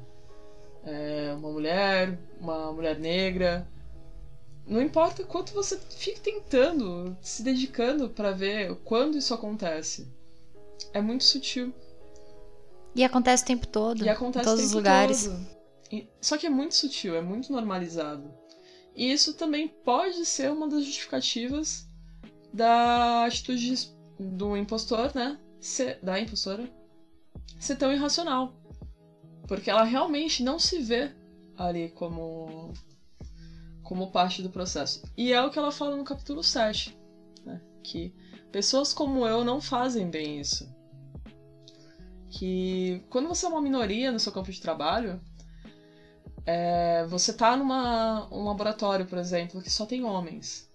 [0.86, 3.68] É uma mulher, uma mulher negra.
[4.66, 10.12] Não importa quanto você fique tentando, se dedicando para ver quando isso acontece.
[10.92, 11.74] É muito sutil.
[12.96, 14.04] E acontece o tempo todo.
[14.04, 15.26] E acontece em todos os lugares.
[15.26, 16.08] Todo.
[16.20, 18.34] Só que é muito sutil, é muito normalizado.
[18.96, 21.88] E isso também pode ser uma das justificativas
[22.54, 25.40] da atitude do impostor, né?
[25.60, 26.70] Ser, da impostora
[27.64, 28.54] ser tão irracional.
[29.48, 31.12] Porque ela realmente não se vê
[31.58, 32.74] ali como
[33.84, 35.04] como parte do processo.
[35.16, 36.98] E é o que ela fala no capítulo 7,
[37.46, 37.62] né?
[37.84, 38.14] que
[38.52, 40.74] pessoas como eu não fazem bem isso.
[42.30, 45.22] Que quando você é uma minoria no seu campo de trabalho,
[46.46, 50.72] é, você tá numa um laboratório, por exemplo, que só tem homens.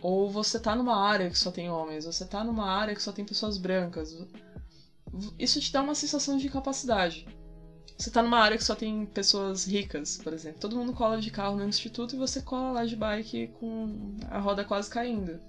[0.00, 3.10] Ou você tá numa área que só tem homens, você tá numa área que só
[3.10, 4.16] tem pessoas brancas.
[5.38, 7.26] Isso te dá uma sensação de incapacidade.
[7.96, 10.60] Você tá numa área que só tem pessoas ricas, por exemplo.
[10.60, 14.38] Todo mundo cola de carro no instituto e você cola lá de bike com a
[14.38, 15.40] roda quase caindo.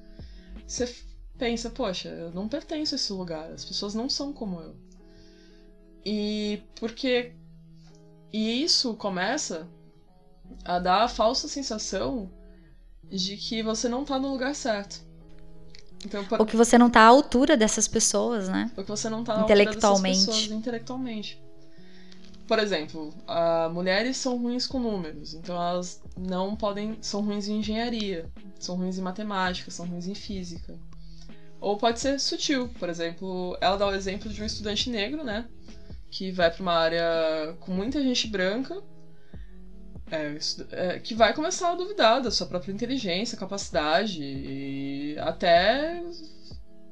[0.66, 0.94] Você
[1.38, 4.76] pensa, poxa, eu não pertenço a esse lugar, as pessoas não são como eu.
[6.06, 7.34] E porque.
[8.32, 9.68] E isso começa
[10.66, 12.32] a dar a falsa sensação
[13.04, 15.09] de que você não tá no lugar certo.
[16.06, 16.40] Então, por...
[16.40, 18.72] Ou que você não tá à altura dessas pessoas, né?
[18.78, 20.20] Ou que você não tá à intelectualmente.
[20.20, 21.50] altura dessas pessoas intelectualmente
[22.50, 26.98] por exemplo, uh, mulheres são ruins com números, então elas não podem.
[27.00, 28.28] são ruins em engenharia,
[28.60, 30.76] são ruins em matemática, são ruins em física.
[31.62, 35.48] Ou pode ser sutil, por exemplo, ela dá o exemplo de um estudante negro, né?
[36.10, 38.82] Que vai para uma área com muita gente branca,
[40.12, 40.38] é,
[40.72, 46.04] é, que vai começar a duvidar da sua própria inteligência, capacidade, e até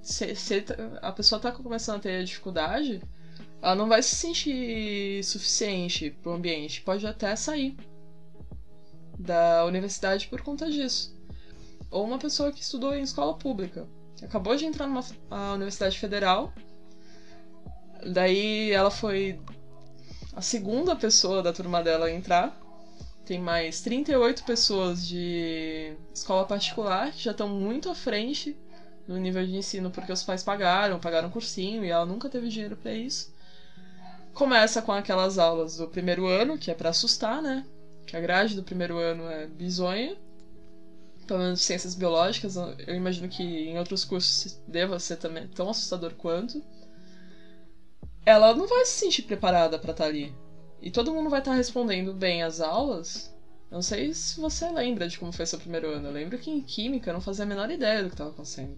[0.01, 0.65] se, se
[1.01, 3.01] a pessoa está começando a ter dificuldade,
[3.61, 6.81] ela não vai se sentir suficiente pro ambiente.
[6.81, 7.75] Pode até sair
[9.17, 11.15] da universidade por conta disso.
[11.89, 13.87] Ou uma pessoa que estudou em escola pública.
[14.21, 15.03] Acabou de entrar numa
[15.53, 16.53] universidade federal.
[18.13, 19.39] Daí ela foi
[20.33, 22.57] a segunda pessoa da turma dela a entrar.
[23.27, 28.55] Tem mais 38 pessoas de escola particular que já estão muito à frente
[29.05, 32.77] no nível de ensino porque os pais pagaram, pagaram cursinho e ela nunca teve dinheiro
[32.77, 33.35] para isso.
[34.33, 37.65] Começa com aquelas aulas do primeiro ano, que é para assustar, né?
[38.05, 40.15] Que a grade do primeiro ano é bizonha.
[41.27, 46.13] Pelo menos ciências biológicas, eu imagino que em outros cursos deva ser também tão assustador
[46.13, 46.63] quanto.
[48.25, 50.33] Ela não vai se sentir preparada para estar tá ali.
[50.81, 53.33] E todo mundo vai estar tá respondendo bem às aulas.
[53.69, 56.07] Não sei se você lembra de como foi seu primeiro ano.
[56.07, 58.77] Eu lembro que em Química eu não fazia a menor ideia do que estava acontecendo.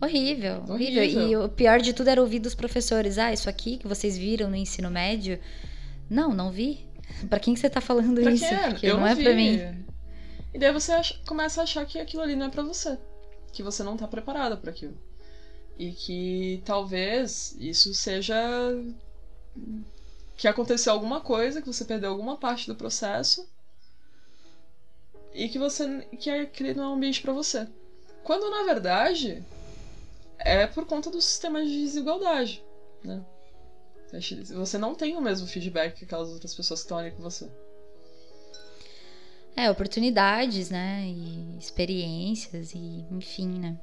[0.00, 1.28] Horrível, horrível, horrível.
[1.28, 4.50] E o pior de tudo era ouvir dos professores: ah, isso aqui que vocês viram
[4.50, 5.38] no ensino médio.
[6.10, 6.84] Não, não vi.
[7.30, 8.44] Para quem que você tá falando pra isso?
[8.68, 9.84] Porque eu não, não é para mim.
[10.52, 12.98] E daí você acha, começa a achar que aquilo ali não é para você.
[13.52, 14.96] Que você não tá preparada para aquilo.
[15.78, 18.34] E que talvez isso seja.
[20.42, 23.48] Que aconteceu alguma coisa, que você perdeu alguma parte do processo.
[25.32, 26.00] E que você.
[26.18, 27.68] que aquele não é um ambiente para você.
[28.24, 29.40] Quando na verdade
[30.40, 32.60] é por conta do sistema de desigualdade,
[33.04, 33.24] né?
[34.54, 37.48] Você não tem o mesmo feedback que aquelas outras pessoas que estão ali com você.
[39.54, 41.04] É, oportunidades, né?
[41.06, 43.80] E experiências, e enfim, né?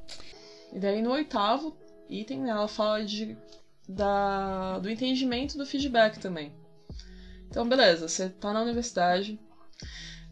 [0.73, 1.77] E daí no oitavo
[2.09, 3.37] item, ela fala de,
[3.89, 6.53] da, do entendimento do feedback também.
[7.47, 9.39] Então, beleza, você tá na universidade,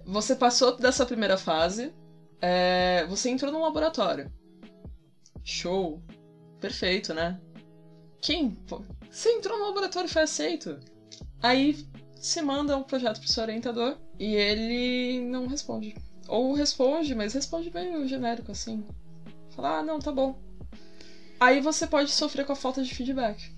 [0.06, 1.92] você passou dessa primeira fase,
[2.40, 4.32] é, você entrou num laboratório.
[5.44, 6.04] Show!
[6.62, 7.42] Perfeito, né?
[8.22, 8.56] Quem?
[9.10, 10.80] Você entrou no laboratório e foi aceito.
[11.42, 15.96] Aí você manda um projeto pro seu orientador e ele não responde.
[16.28, 18.86] Ou responde, mas responde meio genérico assim.
[19.56, 20.40] Fala, ah, não, tá bom.
[21.40, 23.52] Aí você pode sofrer com a falta de feedback.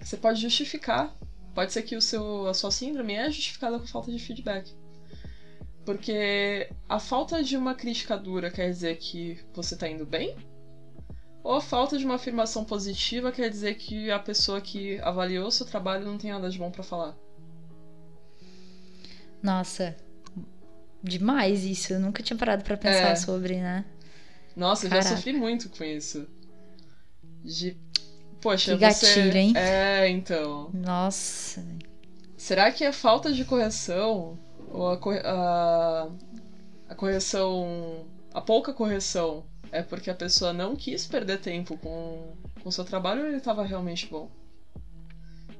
[0.00, 1.16] Você pode justificar.
[1.54, 4.72] Pode ser que o seu, a sua síndrome é justificada com falta de feedback.
[5.84, 10.36] Porque a falta de uma crítica dura quer dizer que você tá indo bem?
[11.42, 15.66] Ou a falta de uma afirmação positiva quer dizer que a pessoa que avaliou seu
[15.66, 17.16] trabalho não tem nada de bom para falar?
[19.42, 19.96] Nossa,
[21.02, 21.92] demais isso.
[21.92, 23.16] Eu nunca tinha parado para pensar é.
[23.16, 23.84] sobre, né?
[24.58, 25.06] Nossa, Caraca.
[25.06, 26.26] eu já sofri muito com isso.
[27.44, 27.76] De.
[28.40, 29.38] Poxa, que gatilho, você...
[29.38, 29.52] hein?
[29.56, 30.70] É, então.
[30.74, 31.64] Nossa.
[32.36, 34.36] Será que a falta de correção,
[34.68, 35.20] ou a, corre...
[35.24, 36.08] a...
[36.88, 38.04] a correção.
[38.34, 42.34] a pouca correção é porque a pessoa não quis perder tempo com
[42.64, 44.28] o seu trabalho ou ele estava realmente bom?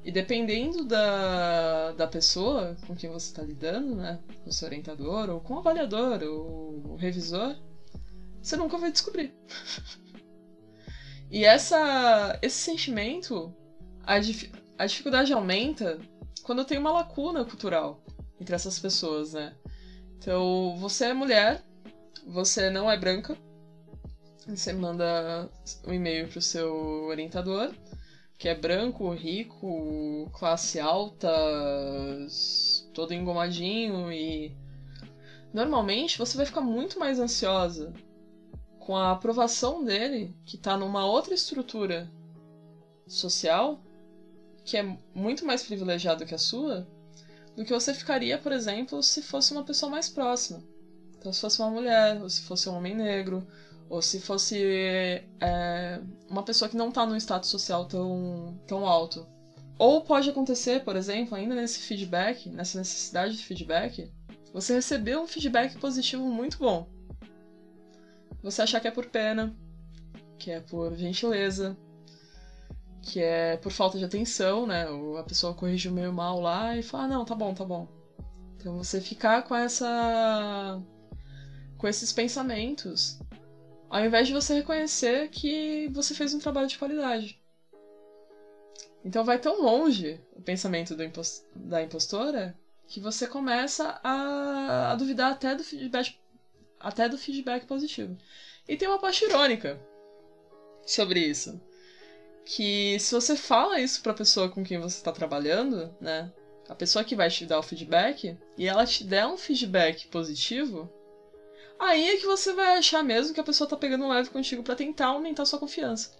[0.03, 4.19] E dependendo da, da pessoa com quem você está lidando, né?
[4.43, 7.55] Com o seu orientador, ou com o avaliador, ou o revisor,
[8.41, 9.33] você nunca vai descobrir.
[11.29, 13.53] e essa, esse sentimento,
[14.03, 15.99] a, dif, a dificuldade aumenta
[16.43, 18.03] quando tem uma lacuna cultural
[18.39, 19.55] entre essas pessoas, né?
[20.17, 21.63] Então, você é mulher,
[22.25, 23.37] você não é branca,
[24.47, 25.49] você manda
[25.85, 27.73] um e-mail pro seu orientador,
[28.37, 31.29] que é branco, rico, classe alta,
[32.93, 34.57] todo engomadinho e
[35.53, 37.93] normalmente você vai ficar muito mais ansiosa
[38.89, 42.09] com a aprovação dele, que tá numa outra estrutura
[43.05, 43.79] social,
[44.65, 46.87] que é muito mais privilegiado que a sua,
[47.55, 50.63] do que você ficaria, por exemplo, se fosse uma pessoa mais próxima.
[51.15, 53.45] Então, se fosse uma mulher, ou se fosse um homem negro,
[53.87, 54.57] ou se fosse
[55.39, 59.23] é, uma pessoa que não está num status social tão, tão alto.
[59.77, 64.11] Ou pode acontecer, por exemplo, ainda nesse feedback, nessa necessidade de feedback,
[64.51, 66.87] você recebeu um feedback positivo muito bom.
[68.41, 69.55] Você achar que é por pena,
[70.37, 71.77] que é por gentileza,
[73.01, 74.85] que é por falta de atenção, né?
[75.19, 77.87] A pessoa corrigiu meio mal lá e fala, ah, não, tá bom, tá bom.
[78.55, 80.81] Então você ficar com essa.
[81.77, 83.19] com esses pensamentos,
[83.89, 87.39] ao invés de você reconhecer que você fez um trabalho de qualidade.
[89.03, 90.95] Então vai tão longe o pensamento
[91.55, 96.19] da impostora que você começa a, a duvidar até do feedback
[96.79, 98.17] até do feedback positivo.
[98.67, 99.79] E tem uma parte irônica
[100.85, 101.59] sobre isso
[102.49, 106.31] que se você fala isso pra pessoa com quem você está trabalhando, né?
[106.67, 110.91] A pessoa que vai te dar o feedback, e ela te der um feedback positivo,
[111.79, 114.63] aí é que você vai achar mesmo que a pessoa tá pegando um leve contigo
[114.63, 116.17] para tentar aumentar sua confiança.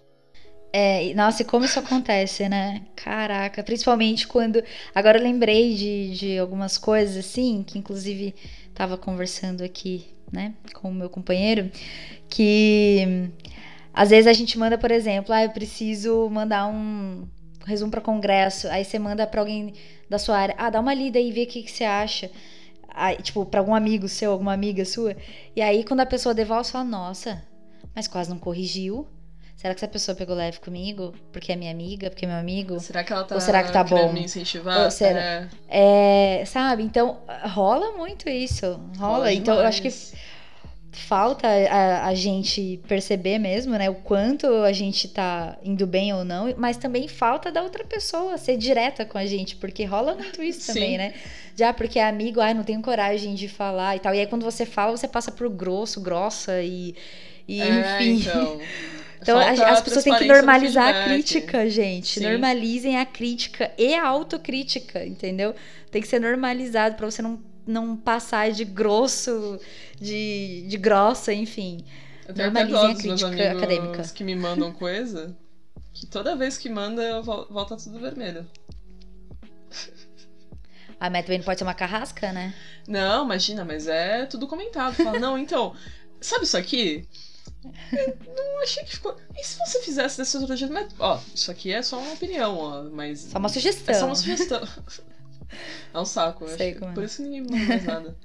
[0.71, 2.85] É, nossa, e como isso acontece, né?
[2.95, 4.63] Caraca, principalmente quando.
[4.93, 8.35] Agora eu lembrei de, de algumas coisas assim, que inclusive
[8.75, 11.71] tava conversando aqui, né, com o meu companheiro,
[12.29, 13.31] que
[13.93, 17.27] às vezes a gente manda, por exemplo, ah, eu preciso mandar um
[17.65, 18.67] resumo para congresso.
[18.69, 19.73] Aí você manda para alguém
[20.09, 22.31] da sua área, ah, dá uma lida aí, vê o que, que você acha.
[22.89, 25.15] Aí, tipo, para algum amigo seu, alguma amiga sua.
[25.55, 27.43] E aí, quando a pessoa devolve, você fala, nossa,
[27.95, 29.07] mas quase não corrigiu.
[29.59, 31.13] Será que essa pessoa pegou leve comigo?
[31.33, 32.79] Porque é minha amiga, porque é meu amigo?
[32.79, 34.13] Será que ela tá, Ou será que tá bom?
[34.13, 34.85] me incentivar?
[34.85, 35.49] Ou será...
[35.67, 36.39] é...
[36.39, 36.45] é...
[36.45, 36.81] Sabe?
[36.81, 38.79] Então, rola muito isso.
[38.97, 39.15] Rola.
[39.15, 39.89] rola então, eu acho que
[40.93, 46.23] falta a, a, gente perceber mesmo, né, o quanto a gente tá indo bem ou
[46.23, 50.41] não, mas também falta da outra pessoa ser direta com a gente, porque rola muito
[50.41, 50.73] isso Sim.
[50.73, 51.13] também, né?
[51.57, 54.15] Já porque é amigo, ai, não tenho coragem de falar e tal.
[54.15, 56.95] E aí quando você fala, você passa por grosso, grossa e,
[57.45, 58.21] e é, enfim.
[58.21, 58.57] Então...
[59.21, 62.19] Então as pessoas têm que normalizar a crítica, gente.
[62.19, 62.25] Sim.
[62.25, 65.53] Normalizem a crítica e a autocrítica, entendeu?
[65.91, 67.39] Tem que ser normalizado para você não
[67.69, 69.59] não passar de grosso,
[70.01, 71.85] de, de grossa, enfim.
[72.27, 74.03] Eu tenho até dó dos meus amigos acadêmica.
[74.13, 75.37] que me mandam coisa,
[75.93, 78.45] que toda vez que manda, eu volta tudo vermelho.
[80.99, 82.53] Mas também não pode ser uma carrasca, né?
[82.87, 84.95] Não, imagina, mas é tudo comentado.
[84.95, 85.73] Fala, não, então,
[86.19, 87.07] sabe isso aqui?
[87.63, 89.15] Não achei que ficou.
[89.37, 90.73] E se você fizesse desse outro jeito?
[90.73, 93.19] Mas, ó, isso aqui é só uma opinião, ó, mas.
[93.19, 93.95] Só uma sugestão.
[93.95, 94.61] É só uma sugestão.
[95.91, 96.79] É um saco, eu Sei acho.
[96.79, 96.93] Como é.
[96.93, 98.17] Por isso ninguém manda mais nada.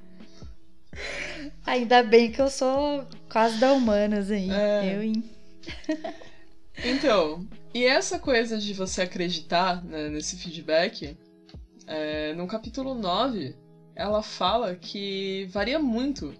[1.64, 4.50] Ainda bem que eu sou quase da humanas aí.
[4.50, 4.94] É.
[4.94, 5.24] Eu, hein?
[6.84, 11.16] então, e essa coisa de você acreditar né, nesse feedback,
[11.86, 13.56] é, no capítulo 9,
[13.94, 16.34] ela fala que varia muito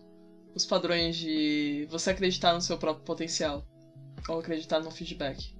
[0.55, 3.67] os padrões de você acreditar no seu próprio potencial
[4.29, 5.55] ou acreditar no feedback.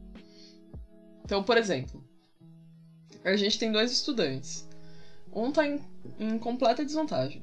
[1.25, 2.03] Então, por exemplo,
[3.25, 4.69] a gente tem dois estudantes.
[5.33, 5.81] Um tá em,
[6.19, 7.43] em completa desvantagem.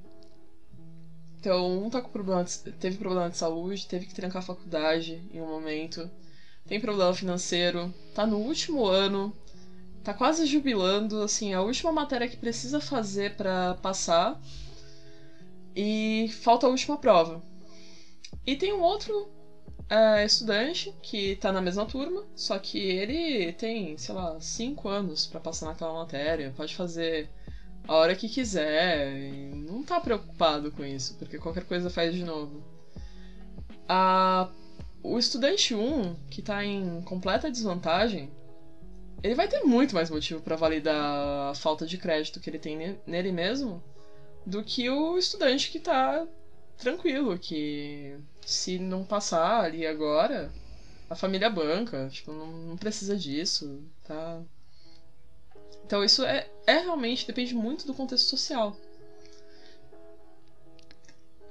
[1.40, 5.22] Então, um tá com problema de, teve problema de saúde, teve que trancar a faculdade
[5.34, 6.10] em um momento,
[6.68, 9.36] tem problema financeiro, tá no último ano,
[10.04, 14.40] tá quase jubilando, assim, a última matéria que precisa fazer para passar
[15.76, 17.42] e falta a última prova.
[18.46, 19.30] E tem um outro
[19.90, 25.26] é, estudante que tá na mesma turma, só que ele tem, sei lá, cinco anos
[25.26, 27.30] para passar naquela matéria, pode fazer
[27.88, 29.52] a hora que quiser.
[29.54, 32.64] não tá preocupado com isso, porque qualquer coisa faz de novo.
[33.88, 34.50] A,
[35.04, 38.32] o estudante 1, que tá em completa desvantagem,
[39.22, 42.98] ele vai ter muito mais motivo para validar a falta de crédito que ele tem
[43.06, 43.84] nele mesmo
[44.46, 46.28] do que o estudante que tá
[46.78, 50.52] tranquilo, que se não passar ali agora,
[51.10, 54.42] a família banca, tipo, não, não precisa disso, tá
[55.92, 58.78] então isso é, é realmente, depende muito do contexto social.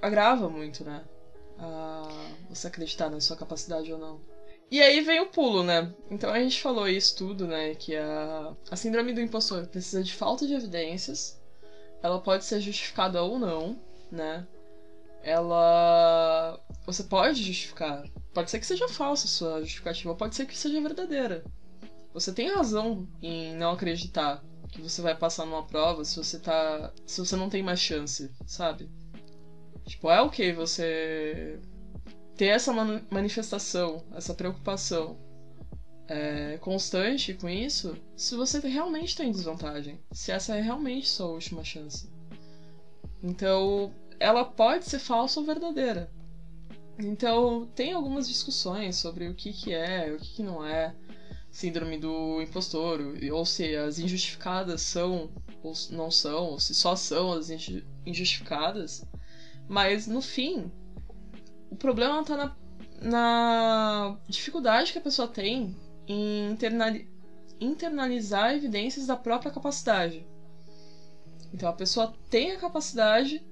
[0.01, 1.05] Agrava muito, né?
[1.59, 2.09] A
[2.49, 4.21] você acreditar na sua capacidade ou não.
[4.71, 5.93] E aí vem o pulo, né?
[6.11, 7.75] Então a gente falou isso tudo, né?
[7.75, 11.40] Que a, a síndrome do impostor precisa de falta de evidências.
[12.03, 13.79] Ela pode ser justificada ou não,
[14.11, 14.47] né?
[15.23, 16.59] Ela.
[16.87, 18.05] Você pode justificar.
[18.33, 21.45] Pode ser que seja falsa a sua justificativa, pode ser que seja verdadeira.
[22.15, 26.93] Você tem razão em não acreditar que você vai passar numa prova se você tá.
[27.07, 28.91] se você não tem mais chance, sabe?
[29.87, 31.61] Tipo, é ok você
[32.37, 32.73] ter essa
[33.11, 35.19] manifestação, essa preocupação
[36.11, 40.01] é, constante com isso, se você realmente está em desvantagem.
[40.11, 42.11] Se essa é realmente sua última chance.
[43.23, 46.11] Então, ela pode ser falsa ou verdadeira.
[46.99, 50.97] Então, tem algumas discussões sobre o que, que é, o que, que não é
[51.49, 53.01] síndrome do impostor,
[53.33, 55.31] ou se as injustificadas são
[55.63, 57.51] ou não são, ou se só são as
[58.05, 59.07] injustificadas.
[59.69, 60.73] Mas, no fim,
[61.71, 62.57] o problema está na,
[63.01, 65.77] na dificuldade que a pessoa tem
[66.11, 66.59] em
[67.61, 70.27] internalizar evidências da própria capacidade.
[71.55, 73.45] Então a pessoa tem a capacidade,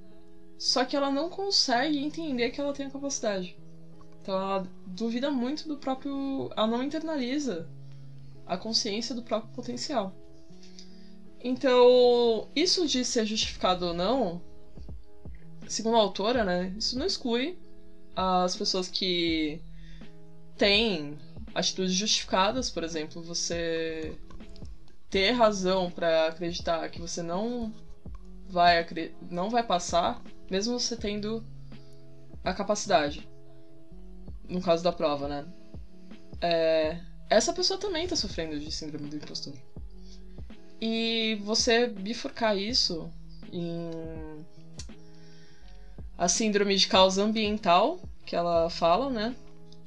[0.59, 3.57] só que ela não consegue entender que ela tem a capacidade.
[4.21, 6.51] Então ela duvida muito do próprio.
[6.57, 7.69] Ela não internaliza
[8.45, 10.13] a consciência do próprio potencial.
[11.41, 14.43] Então, isso de ser justificado ou não,
[15.69, 17.57] segundo a autora, né, isso não exclui
[18.17, 19.63] as pessoas que
[20.57, 21.17] têm
[21.59, 24.17] atitudes justificadas, por exemplo, você
[25.11, 27.75] ter razão para acreditar que você não
[28.49, 28.87] vai
[29.29, 31.45] não vai passar, mesmo você tendo
[32.45, 33.29] a capacidade.
[34.49, 35.47] No caso da prova, né?
[36.41, 39.55] É, essa pessoa também está sofrendo de síndrome do impostor.
[40.81, 43.11] E você bifurcar isso
[43.53, 43.91] em
[46.17, 49.35] a síndrome de causa ambiental, que ela fala, né?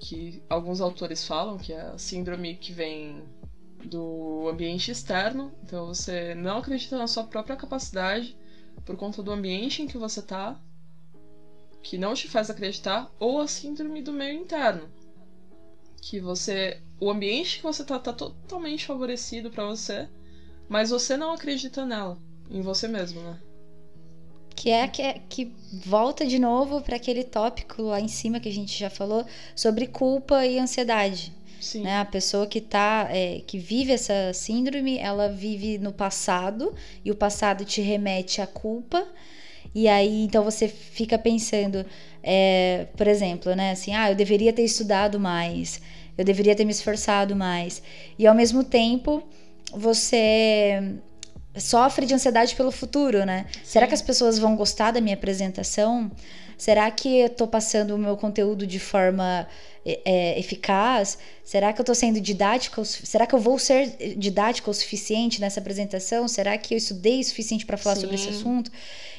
[0.02, 3.24] Que alguns autores falam que é a síndrome que vem
[3.86, 5.54] do ambiente externo.
[5.64, 8.36] Então você não acredita na sua própria capacidade
[8.84, 10.60] por conta do ambiente em que você tá,
[11.84, 14.91] que não te faz acreditar, ou a síndrome do meio interno,
[16.02, 20.10] que você, o ambiente que você tá tá totalmente favorecido para você,
[20.68, 22.18] mas você não acredita nela,
[22.49, 23.39] em você mesmo, né?
[24.62, 28.47] Que é que, é, que volta de novo para aquele tópico lá em cima que
[28.47, 31.34] a gente já falou sobre culpa e ansiedade.
[31.59, 31.82] Sim.
[31.82, 31.97] Né?
[31.97, 37.16] A pessoa que tá, é, que vive essa síndrome, ela vive no passado e o
[37.16, 39.03] passado te remete à culpa.
[39.74, 41.84] E aí, então você fica pensando,
[42.22, 43.72] é, por exemplo, né?
[43.72, 45.82] Assim, ah, eu deveria ter estudado mais,
[46.16, 47.82] eu deveria ter me esforçado mais.
[48.20, 49.24] E ao mesmo tempo,
[49.74, 50.99] você
[51.58, 53.45] sofre de ansiedade pelo futuro, né?
[53.52, 53.60] Sim.
[53.64, 56.12] Será que as pessoas vão gostar da minha apresentação?
[56.58, 59.47] Será que eu tô passando o meu conteúdo de forma
[59.86, 61.18] é, eficaz?
[61.43, 62.86] Será que eu estou sendo didática?
[62.86, 66.28] Será que eu vou ser didática o suficiente nessa apresentação?
[66.28, 68.02] Será que eu estudei o suficiente para falar Sim.
[68.02, 68.72] sobre esse assunto?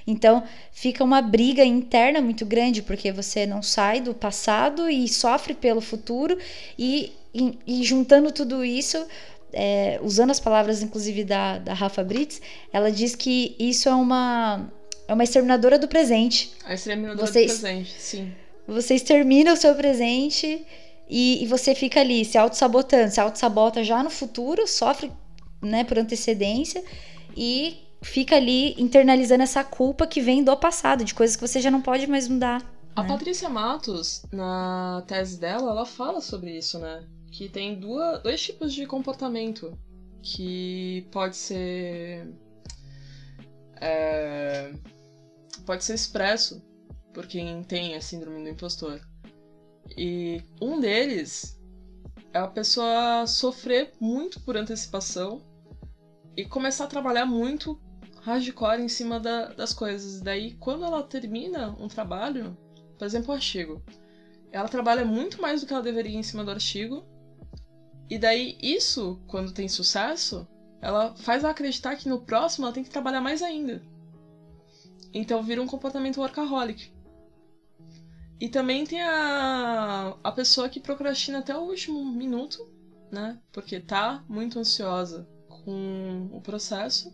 [0.06, 5.54] Então, fica uma briga interna muito grande, porque você não sai do passado e sofre
[5.54, 6.38] pelo futuro,
[6.78, 9.04] e, e, e juntando tudo isso,
[9.52, 12.40] é, usando as palavras, inclusive, da, da Rafa Brits,
[12.72, 14.70] ela diz que isso é uma,
[15.06, 16.52] é uma exterminadora do presente.
[16.64, 18.32] A exterminadora do presente, sim.
[18.66, 20.64] Você extermina o seu presente
[21.08, 25.10] e, e você fica ali se auto-sabotando, se auto-sabota já no futuro, sofre
[25.60, 26.82] né, por antecedência
[27.36, 31.70] e fica ali internalizando essa culpa que vem do passado, de coisas que você já
[31.70, 32.62] não pode mais mudar.
[32.94, 33.08] A né?
[33.08, 37.02] Patrícia Matos, na tese dela, ela fala sobre isso, né?
[37.32, 39.76] Que tem duas, dois tipos de comportamento
[40.22, 42.32] que pode ser.
[43.80, 44.72] É,
[45.66, 46.62] pode ser expresso
[47.12, 49.00] por quem tem a síndrome do impostor.
[49.96, 51.60] E um deles
[52.32, 55.42] é a pessoa sofrer muito por antecipação
[56.36, 57.80] e começar a trabalhar muito
[58.22, 60.20] hardcore em cima da, das coisas.
[60.20, 62.56] Daí, quando ela termina um trabalho,
[62.96, 63.82] por exemplo, o artigo,
[64.50, 67.04] ela trabalha muito mais do que ela deveria em cima do artigo.
[68.12, 70.46] E daí, isso, quando tem sucesso,
[70.82, 73.82] ela faz ela acreditar que no próximo ela tem que trabalhar mais ainda.
[75.14, 76.92] Então vira um comportamento workaholic.
[78.38, 82.70] E também tem a, a pessoa que procrastina até o último minuto,
[83.10, 83.40] né?
[83.50, 87.10] Porque tá muito ansiosa com o processo.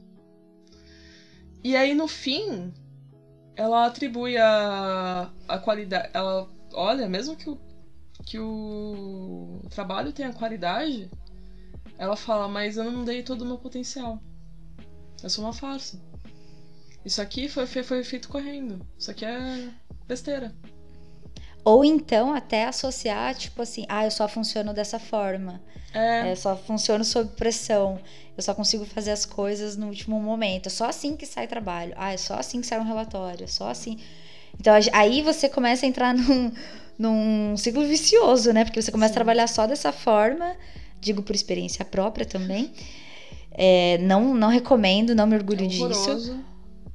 [1.63, 2.75] E aí no fim,
[3.55, 6.11] ela atribui a, a qualidade.
[6.13, 7.57] Ela olha, mesmo que o,
[8.29, 11.11] que o trabalho tenha qualidade,
[11.97, 14.23] ela fala, mas eu não dei todo o meu potencial.
[15.23, 15.99] Eu sou uma farsa.
[17.03, 18.87] Isso aqui foi, foi, foi feito correndo.
[18.99, 19.71] Isso aqui é
[20.07, 20.55] besteira.
[21.65, 25.63] Ou então até associar, tipo assim, ah, eu só funciono dessa forma.
[25.95, 26.31] É.
[26.31, 27.99] Eu só funciono sob pressão.
[28.37, 30.67] Eu só consigo fazer as coisas no último momento.
[30.67, 31.95] É só assim que sai trabalho.
[31.97, 33.45] Ah, é só assim que sai um relatório.
[33.45, 33.99] É só assim.
[34.61, 36.53] Então aí você começa a entrar num,
[36.99, 38.65] num ciclo vicioso, né?
[38.65, 39.15] Porque você começa Sim.
[39.15, 40.57] a trabalhar só dessa forma.
[41.01, 42.73] Digo por experiência própria também.
[43.53, 46.39] É, não, não recomendo, não me orgulho é disso.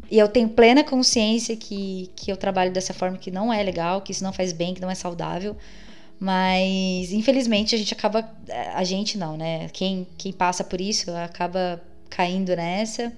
[0.09, 4.01] e eu tenho plena consciência que, que eu trabalho dessa forma que não é legal,
[4.01, 5.55] que isso não faz bem, que não é saudável.
[6.19, 8.29] Mas, infelizmente, a gente acaba.
[8.75, 9.67] A gente não, né?
[9.69, 13.11] Quem, quem passa por isso acaba caindo nessa.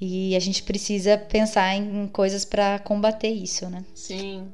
[0.00, 3.84] E a gente precisa pensar em coisas para combater isso, né?
[3.94, 4.46] Sim.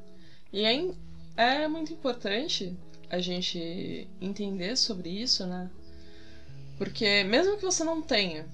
[0.55, 2.73] E é, é muito importante
[3.09, 5.69] a gente entender sobre isso, né?
[6.77, 8.47] Porque mesmo que você não tenha,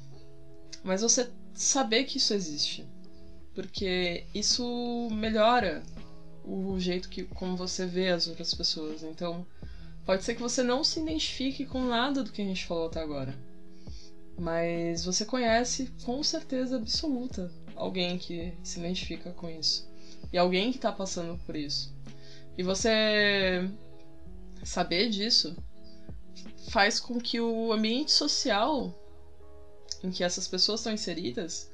[0.84, 2.88] mas você saber que isso existe.
[3.54, 5.84] Porque isso melhora
[6.44, 9.04] o jeito que como você vê as outras pessoas.
[9.04, 9.46] Então,
[10.04, 13.00] pode ser que você não se identifique com nada do que a gente falou até
[13.00, 13.38] agora.
[14.40, 19.91] Mas você conhece com certeza absoluta alguém que se identifica com isso.
[20.32, 21.94] E alguém que está passando por isso.
[22.58, 23.70] E você
[24.64, 25.56] saber disso
[26.70, 28.94] faz com que o ambiente social
[30.04, 31.70] em que essas pessoas estão inseridas,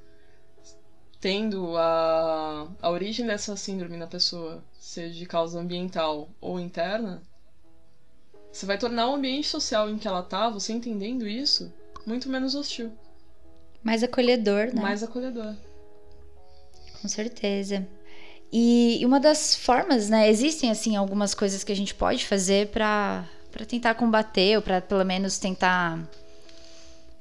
[1.20, 7.22] tendo a, a origem dessa síndrome na pessoa, seja de causa ambiental ou interna,
[8.51, 11.72] você vai tornar o ambiente social em que ela tá, você entendendo isso,
[12.05, 12.91] muito menos hostil.
[13.84, 14.82] Mais acolhedor, né?
[14.82, 15.55] Mais acolhedor.
[17.01, 17.88] Com certeza.
[18.52, 20.30] E uma das formas, né?
[20.30, 23.26] Existem, assim, algumas coisas que a gente pode fazer para
[23.68, 26.00] tentar combater, ou para pelo menos tentar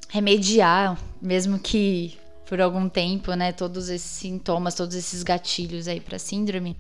[0.09, 2.17] remediar, mesmo que
[2.47, 6.77] por algum tempo, né, todos esses sintomas, todos esses gatilhos aí para síndrome.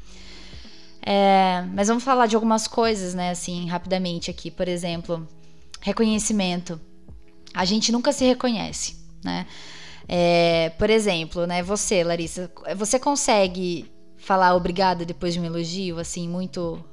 [1.02, 4.50] É, mas vamos falar de algumas coisas, né, assim, rapidamente aqui.
[4.50, 5.26] Por exemplo,
[5.80, 6.80] reconhecimento.
[7.52, 9.46] A gente nunca se reconhece, né?
[10.08, 13.90] É, por exemplo, né, você, Larissa, você consegue
[14.26, 16.84] falar obrigada depois de um elogio, assim, muito,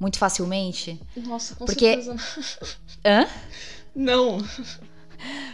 [0.00, 0.98] muito facilmente?
[1.14, 2.02] Nossa, com Porque...
[2.02, 2.16] certeza.
[3.04, 3.26] Hã?
[3.94, 4.38] Não.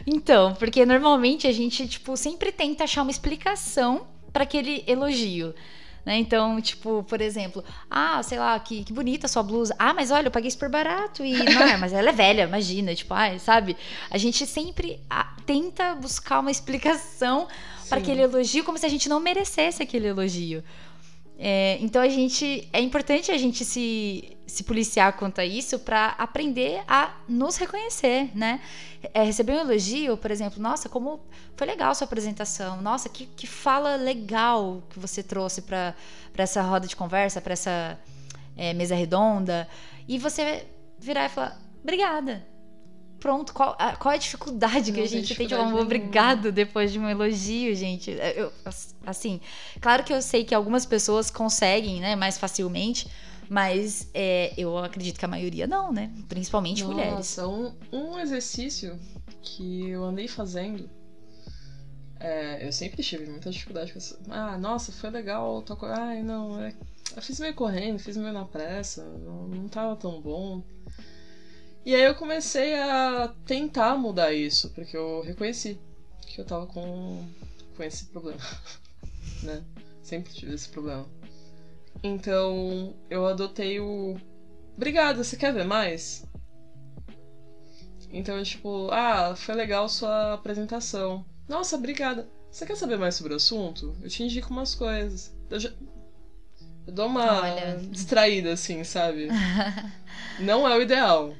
[0.06, 5.54] Então, porque normalmente a gente, tipo, sempre tenta achar uma explicação para aquele elogio.
[6.04, 6.18] Né?
[6.18, 9.74] Então, tipo, por exemplo, ah, sei lá, que, que bonita a sua blusa.
[9.78, 12.94] Ah, mas olha, eu paguei super barato e não é, mas ela é velha, imagina,
[12.94, 13.76] tipo, ah, sabe?
[14.10, 17.48] A gente sempre ah, tenta buscar uma explicação
[17.88, 20.62] para aquele elogio como se a gente não merecesse aquele elogio.
[21.36, 26.10] É, então a gente é importante a gente se, se policiar quanto a isso para
[26.10, 28.60] aprender a nos reconhecer, né?
[29.12, 31.20] É, receber um elogio, por exemplo, nossa, como
[31.56, 35.94] foi legal sua apresentação, nossa, que, que fala legal que você trouxe para
[36.38, 37.98] essa roda de conversa, para essa
[38.56, 39.68] é, mesa redonda,
[40.06, 40.66] e você
[40.98, 42.46] virar e falar, obrigada,
[43.24, 46.52] pronto, qual, a, qual é a dificuldade que a gente tem de falar um obrigado
[46.52, 48.10] depois de um elogio, gente?
[48.10, 48.52] É, eu,
[49.06, 49.40] assim,
[49.80, 53.10] claro que eu sei que algumas pessoas conseguem, né, mais facilmente,
[53.48, 56.12] mas é, eu acredito que a maioria não, né?
[56.28, 57.38] Principalmente Nossa, mulheres.
[57.38, 59.00] Um, um exercício
[59.40, 60.90] que eu andei fazendo.
[62.20, 64.18] É, eu sempre tive muita dificuldade com isso.
[64.28, 65.62] Ah, nossa, foi legal.
[65.62, 65.78] Tô...
[65.86, 66.74] Ai, não, é...
[67.16, 70.62] eu fiz meio correndo, fiz meio na pressa, não, não tava tão bom.
[71.84, 75.78] E aí eu comecei a tentar mudar isso, porque eu reconheci
[76.26, 77.28] que eu tava com,
[77.76, 78.40] com esse problema,
[79.42, 79.62] né?
[80.02, 81.06] Sempre tive esse problema.
[82.02, 84.16] Então eu adotei o.
[84.76, 86.24] Obrigada, você quer ver mais?
[88.10, 91.24] Então, tipo, ah, foi legal sua apresentação.
[91.48, 92.28] Nossa, obrigada.
[92.50, 93.96] Você quer saber mais sobre o assunto?
[94.00, 95.34] Eu te indico umas coisas.
[95.50, 95.72] Eu, já...
[96.86, 97.76] eu dou uma Olha.
[97.90, 99.28] distraída, assim, sabe?
[100.38, 101.34] Não é o ideal.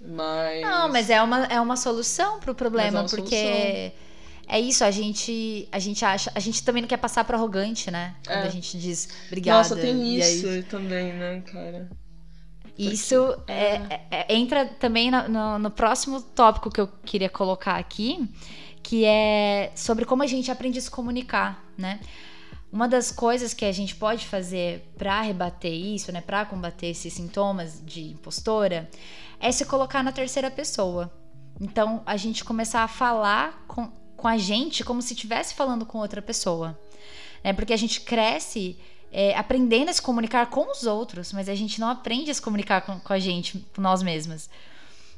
[0.00, 0.62] Mas.
[0.62, 3.36] Não, mas é uma, é uma solução pro problema, é porque.
[3.36, 4.10] Solução.
[4.52, 6.32] É isso, a gente, a gente acha.
[6.34, 8.16] A gente também não quer passar por arrogante, né?
[8.26, 8.46] Quando é.
[8.48, 9.58] a gente diz obrigada.
[9.58, 10.62] Nossa, tem isso aí...
[10.64, 11.88] também, né, cara?
[12.76, 17.76] Isso é, é, é, entra também no, no, no, próximo tópico que eu queria colocar
[17.76, 18.26] aqui,
[18.82, 22.00] que é sobre como a gente aprende a se comunicar, né?
[22.72, 27.12] Uma das coisas que a gente pode fazer para rebater isso, né, para combater esses
[27.12, 28.88] sintomas de impostora,
[29.40, 31.10] é se colocar na terceira pessoa.
[31.58, 35.98] Então, a gente começar a falar com, com a gente como se estivesse falando com
[35.98, 36.78] outra pessoa.
[37.42, 37.52] Né?
[37.52, 38.78] Porque a gente cresce
[39.10, 42.42] é, aprendendo a se comunicar com os outros, mas a gente não aprende a se
[42.42, 44.48] comunicar com, com a gente, com nós mesmas.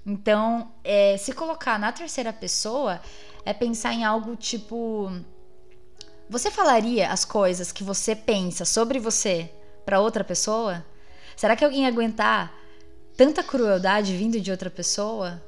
[0.07, 3.01] Então, é, se colocar na terceira pessoa
[3.45, 5.13] é pensar em algo tipo.
[6.29, 9.53] Você falaria as coisas que você pensa sobre você
[9.85, 10.85] para outra pessoa?
[11.37, 12.53] Será que alguém ia aguentar
[13.23, 15.41] tanta crueldade vindo de outra pessoa,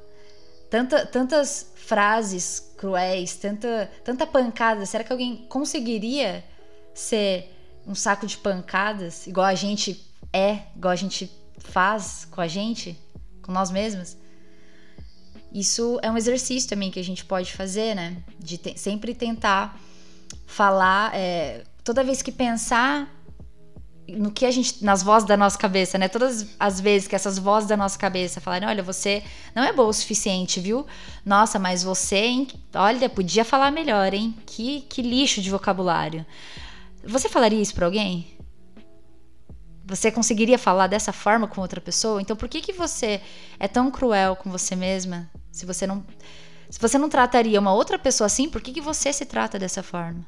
[0.69, 4.85] tanta, tantas frases cruéis, tanta, tanta pancada.
[4.85, 6.41] Será que alguém conseguiria
[6.93, 7.53] ser
[7.85, 12.97] um saco de pancadas igual a gente é, igual a gente faz com a gente,
[13.41, 14.15] com nós mesmos?
[15.51, 18.23] Isso é um exercício também que a gente pode fazer, né?
[18.39, 19.77] De te sempre tentar
[20.47, 23.13] falar, é, toda vez que pensar
[24.07, 26.07] no que a gente nas vozes da nossa cabeça, né?
[26.07, 29.23] Todas as vezes que essas vozes da nossa cabeça falarem, olha, você
[29.55, 30.85] não é boa o suficiente, viu?
[31.25, 32.47] Nossa, mas você, hein?
[32.73, 34.35] olha, podia falar melhor, hein?
[34.45, 36.25] Que, que lixo de vocabulário.
[37.03, 38.27] Você falaria isso para alguém?
[39.85, 42.21] Você conseguiria falar dessa forma com outra pessoa?
[42.21, 43.21] Então, por que que você
[43.59, 45.29] é tão cruel com você mesma?
[45.51, 46.03] Se você não
[46.69, 49.83] se você não trataria uma outra pessoa assim, por que que você se trata dessa
[49.83, 50.25] forma?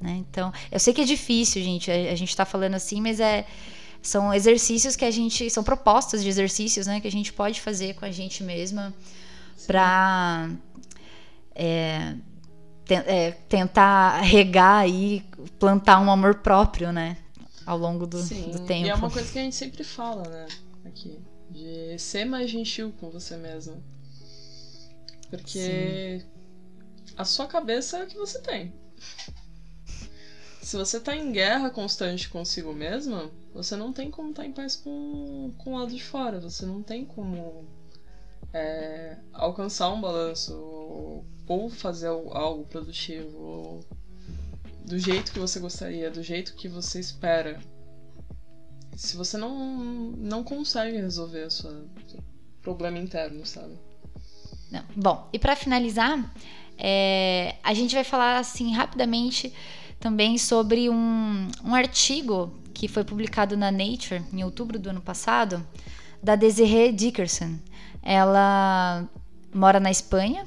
[0.00, 0.24] Né?
[0.28, 1.90] Então, eu sei que é difícil, gente.
[1.90, 3.46] A, a gente está falando assim, mas é
[4.06, 7.94] são exercícios que a gente são propostas de exercícios, né, que a gente pode fazer
[7.94, 8.94] com a gente mesma
[9.66, 10.48] para
[11.54, 12.14] é,
[12.88, 15.24] é, tentar regar e
[15.58, 17.16] plantar um amor próprio, né,
[17.64, 18.86] ao longo do, Sim, do tempo.
[18.86, 20.46] E é uma coisa que a gente sempre fala, né,
[20.84, 21.18] aqui,
[21.50, 23.82] de ser mais gentil com você mesmo,
[25.30, 26.26] porque Sim.
[27.16, 28.72] a sua cabeça é o que você tem.
[30.66, 34.50] Se você tá em guerra constante consigo mesma, você não tem como estar tá em
[34.50, 36.40] paz com, com o lado de fora.
[36.40, 37.64] Você não tem como
[38.52, 40.52] é, alcançar um balanço
[41.46, 43.84] ou, fazer algo produtivo ou
[44.84, 47.60] do jeito que você gostaria, do jeito que você espera.
[48.96, 49.56] Se você não,
[50.18, 51.88] não consegue resolver o seu
[52.60, 53.78] problema interno, sabe?
[54.72, 54.82] Não.
[54.96, 56.34] Bom, e para finalizar,
[56.76, 59.54] é, a gente vai falar assim rapidamente
[59.98, 65.66] também sobre um, um artigo que foi publicado na Nature em outubro do ano passado,
[66.22, 67.56] da Desiree Dickerson.
[68.02, 69.08] Ela
[69.52, 70.46] mora na Espanha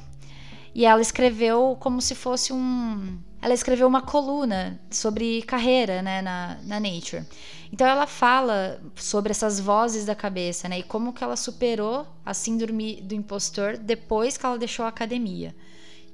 [0.74, 3.18] e ela escreveu como se fosse um.
[3.42, 7.24] Ela escreveu uma coluna sobre carreira né, na, na Nature.
[7.72, 12.34] Então ela fala sobre essas vozes da cabeça né, e como que ela superou a
[12.34, 15.56] síndrome do impostor depois que ela deixou a academia.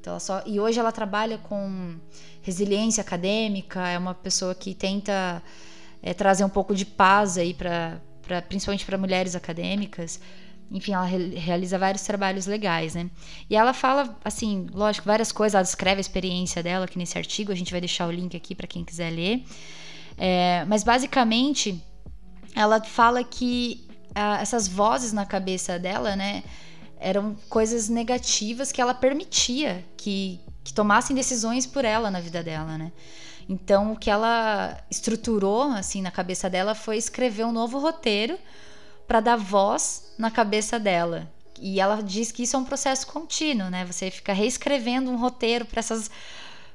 [0.05, 1.95] Então, só, e hoje ela trabalha com
[2.43, 5.41] resiliência acadêmica, é uma pessoa que tenta
[5.99, 7.99] é, trazer um pouco de paz aí para
[8.47, 10.21] principalmente para mulheres acadêmicas.
[10.69, 13.09] Enfim, ela re realiza vários trabalhos legais, né?
[13.49, 15.55] E ela fala, assim, lógico, várias coisas.
[15.55, 17.51] Ela descreve a experiência dela aqui nesse artigo.
[17.51, 19.43] A gente vai deixar o link aqui para quem quiser ler.
[20.19, 21.83] É, mas basicamente,
[22.55, 26.43] ela fala que ah, essas vozes na cabeça dela, né?
[27.05, 32.79] Eram coisas negativas que ela permitia que, que tomassem decisões por ela na vida dela,
[32.79, 32.91] né?
[33.47, 38.39] Então, o que ela estruturou assim na cabeça dela foi escrever um novo roteiro
[39.07, 41.31] para dar voz na cabeça dela.
[41.61, 43.85] E ela diz que isso é um processo contínuo, né?
[43.85, 46.09] Você fica reescrevendo um roteiro para essas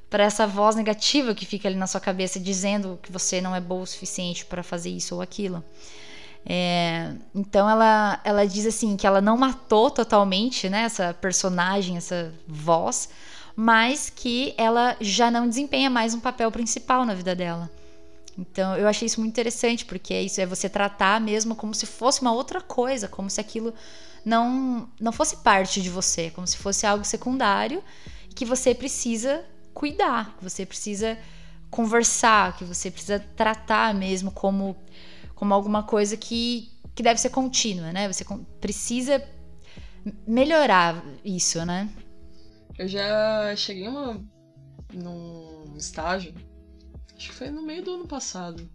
[0.09, 3.61] para essa voz negativa que fica ali na sua cabeça dizendo que você não é
[3.61, 5.63] boa o suficiente para fazer isso ou aquilo.
[6.45, 12.33] É, então ela, ela diz assim que ela não matou totalmente né, essa personagem, essa
[12.47, 13.09] voz,
[13.55, 17.69] mas que ela já não desempenha mais um papel principal na vida dela.
[18.37, 21.85] Então eu achei isso muito interessante, porque é isso é você tratar mesmo como se
[21.85, 23.73] fosse uma outra coisa, como se aquilo
[24.25, 27.83] não, não fosse parte de você, como se fosse algo secundário
[28.33, 31.17] que você precisa cuidar, que você precisa
[31.69, 34.75] conversar, que você precisa tratar mesmo como
[35.41, 38.07] como alguma coisa que, que deve ser contínua, né?
[38.07, 38.23] Você
[38.59, 39.27] precisa
[40.27, 41.91] melhorar isso, né?
[42.77, 44.23] Eu já cheguei uma,
[44.93, 46.35] num estágio,
[47.17, 48.69] acho que foi no meio do ano passado,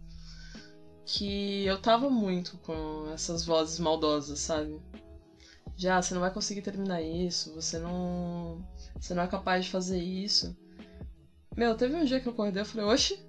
[1.05, 4.77] que eu tava muito com essas vozes maldosas, sabe?
[5.77, 8.61] Já, ah, você não vai conseguir terminar isso, você não.
[8.99, 10.53] Você não é capaz de fazer isso.
[11.55, 13.25] Meu, teve um dia que eu acordei e falei, oxe,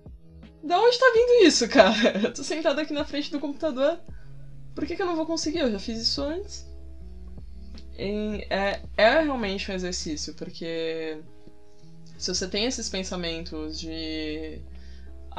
[0.62, 2.18] da onde tá vindo isso, cara?
[2.22, 3.98] Eu tô sentado aqui na frente do computador.
[4.74, 5.58] Por que, que eu não vou conseguir?
[5.58, 6.64] Eu já fiz isso antes.
[7.98, 11.18] E é, é realmente um exercício, porque
[12.16, 14.60] se você tem esses pensamentos de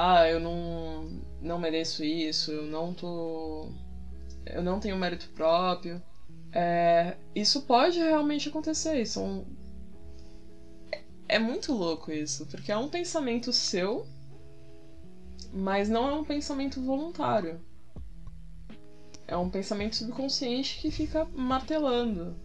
[0.01, 1.09] ah, eu não,
[1.41, 3.69] não mereço isso, eu não tô.
[4.45, 6.01] Eu não tenho mérito próprio.
[6.53, 9.01] É, isso pode realmente acontecer.
[9.01, 9.45] Isso
[10.91, 14.07] é, é muito louco isso, porque é um pensamento seu
[15.53, 17.59] mas não é um pensamento voluntário.
[19.27, 22.35] É um pensamento subconsciente que fica martelando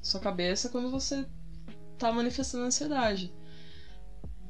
[0.00, 1.24] sua cabeça quando você
[1.98, 3.32] tá manifestando ansiedade.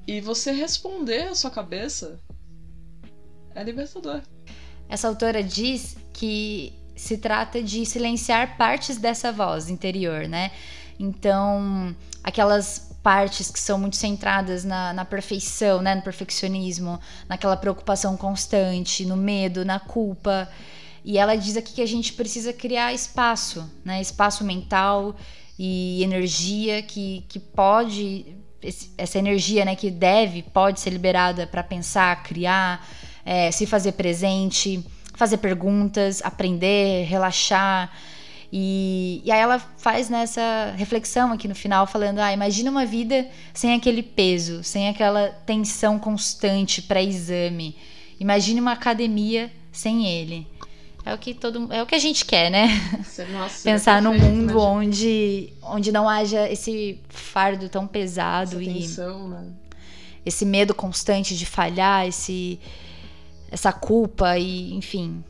[0.07, 2.19] E você responder a sua cabeça
[3.55, 4.23] é libertador.
[4.89, 10.51] Essa autora diz que se trata de silenciar partes dessa voz interior, né?
[10.99, 15.95] Então, aquelas partes que são muito centradas na, na perfeição, né?
[15.95, 20.49] no perfeccionismo, naquela preocupação constante, no medo, na culpa.
[21.05, 24.01] E ela diz aqui que a gente precisa criar espaço, né?
[24.01, 25.17] espaço mental
[25.59, 31.63] e energia que, que pode esse, essa energia, né, que deve, pode ser liberada para
[31.63, 32.87] pensar, criar,
[33.25, 34.85] é, se fazer presente,
[35.15, 37.93] fazer perguntas, aprender, relaxar.
[38.55, 43.27] E, e aí ela faz nessa reflexão aqui no final, falando: ah, imagina uma vida
[43.55, 47.75] sem aquele peso, sem aquela tensão constante pré-exame.
[48.21, 50.47] Imagine uma academia sem ele.
[51.05, 52.69] É o que todo é o que a gente quer, né?
[53.33, 59.29] Nossa, Pensar num mundo onde, onde não haja esse fardo tão pesado essa e tensão,
[59.29, 59.47] né?
[60.25, 62.61] esse medo constante de falhar, esse
[63.51, 65.25] essa culpa e enfim.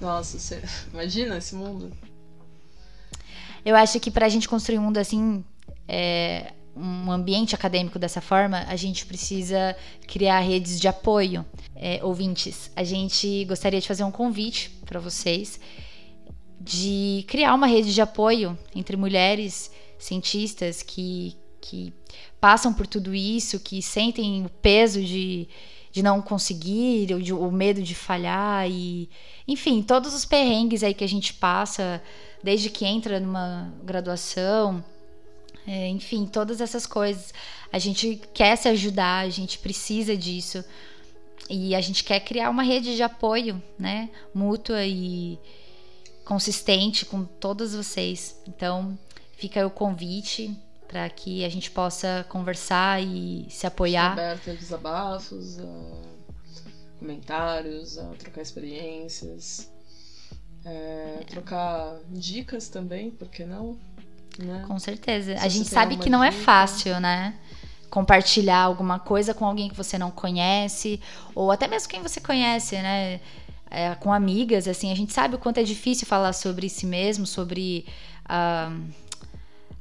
[0.00, 1.92] Nossa, você imagina esse mundo?
[3.64, 5.44] Eu acho que para a gente construir um mundo assim,
[5.88, 9.76] é, um ambiente acadêmico dessa forma, a gente precisa
[10.06, 11.44] criar redes de apoio.
[11.74, 15.58] É, ouvintes, a gente gostaria de fazer um convite para vocês
[16.60, 21.92] de criar uma rede de apoio entre mulheres cientistas que, que
[22.40, 25.48] passam por tudo isso, que sentem o peso de,
[25.96, 29.08] de não conseguir, o, de, o medo de falhar e,
[29.48, 32.02] enfim, todos os perrengues aí que a gente passa
[32.42, 34.84] desde que entra numa graduação
[35.66, 37.32] é, enfim, todas essas coisas.
[37.72, 40.62] A gente quer se ajudar, a gente precisa disso.
[41.48, 44.10] E a gente quer criar uma rede de apoio, né?
[44.34, 45.38] Mútua e
[46.26, 48.38] consistente com todos vocês.
[48.46, 48.98] Então,
[49.38, 50.54] fica o convite
[50.86, 54.12] para que a gente possa conversar e se apoiar.
[54.12, 56.16] Aberto a desabafos, a
[56.98, 59.70] comentários, a trocar experiências,
[60.64, 63.78] é, trocar dicas também, por que não?
[64.38, 64.64] Né?
[64.66, 65.36] Com certeza.
[65.38, 66.42] Se a gente sabe que não é dica.
[66.42, 67.34] é fácil, né?
[67.88, 71.00] Compartilhar alguma coisa com alguém que você não conhece,
[71.34, 73.20] ou até mesmo quem você conhece, né?
[73.70, 77.26] É, com amigas, assim, a gente sabe o quanto é difícil falar sobre si mesmo,
[77.26, 77.86] sobre.
[78.24, 79.05] Uh,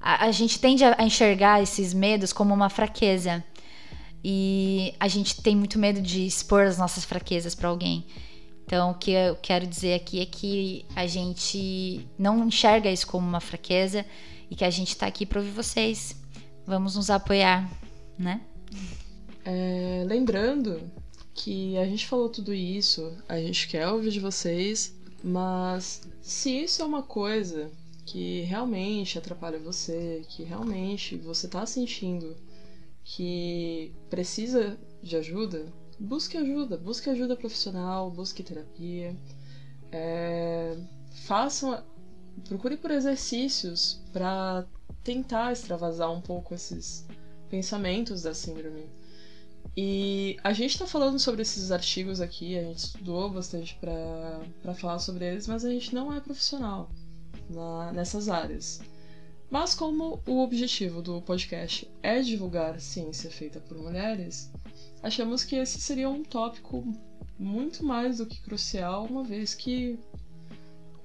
[0.05, 3.43] a, a gente tende a enxergar esses medos como uma fraqueza.
[4.23, 8.05] E a gente tem muito medo de expor as nossas fraquezas para alguém.
[8.65, 13.27] Então, o que eu quero dizer aqui é que a gente não enxerga isso como
[13.27, 14.05] uma fraqueza
[14.49, 16.15] e que a gente está aqui para ouvir vocês.
[16.65, 17.69] Vamos nos apoiar,
[18.17, 18.41] né?
[19.43, 20.81] É, lembrando
[21.33, 26.81] que a gente falou tudo isso, a gente quer ouvir de vocês, mas se isso
[26.81, 27.71] é uma coisa
[28.05, 32.37] que realmente atrapalha você, que realmente você está sentindo
[33.03, 35.65] que precisa de ajuda,
[35.99, 39.15] busque ajuda, busque ajuda profissional, busque terapia,
[39.91, 40.77] é,
[41.25, 41.83] façam
[42.47, 44.65] procure por exercícios para
[45.03, 47.05] tentar extravasar um pouco esses
[47.49, 48.89] pensamentos da síndrome.
[49.77, 54.99] E a gente está falando sobre esses artigos aqui, a gente estudou bastante para falar
[54.99, 56.89] sobre eles, mas a gente não é profissional
[57.49, 58.81] na, nessas áreas.
[59.49, 64.51] Mas como o objetivo do podcast é divulgar ciência feita por mulheres,
[65.03, 66.83] achamos que esse seria um tópico
[67.37, 69.99] muito mais do que crucial, uma vez que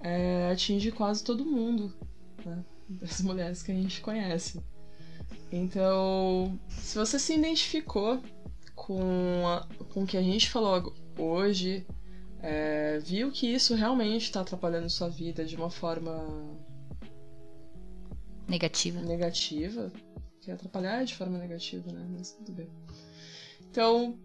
[0.00, 1.92] é, atinge quase todo mundo,
[2.44, 2.64] né?
[2.88, 4.60] das mulheres que a gente conhece.
[5.52, 8.20] Então, se você se identificou
[8.74, 9.42] com,
[9.92, 11.86] com o que a gente falou hoje,
[12.42, 16.26] é, viu que isso realmente está atrapalhando sua vida de uma forma
[18.48, 19.00] negativa.
[19.00, 19.92] Negativa.
[20.40, 22.06] Que atrapalhar de forma negativa, né?
[22.10, 22.68] Mas tudo bem.
[23.70, 24.18] Então,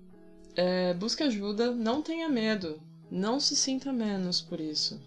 [0.55, 4.99] é, busque ajuda, não tenha medo, não se sinta menos por isso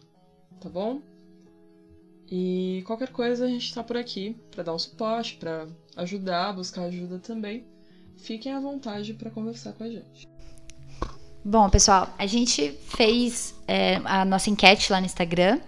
[0.59, 1.00] tá bom?
[2.30, 6.82] E qualquer coisa a gente tá por aqui para dar um suporte, para ajudar, buscar
[6.82, 7.64] ajuda também.
[8.18, 10.28] Fiquem à vontade para conversar com a gente.
[11.45, 15.61] Bom, pessoal, a gente fez é, a nossa enquete lá no Instagram,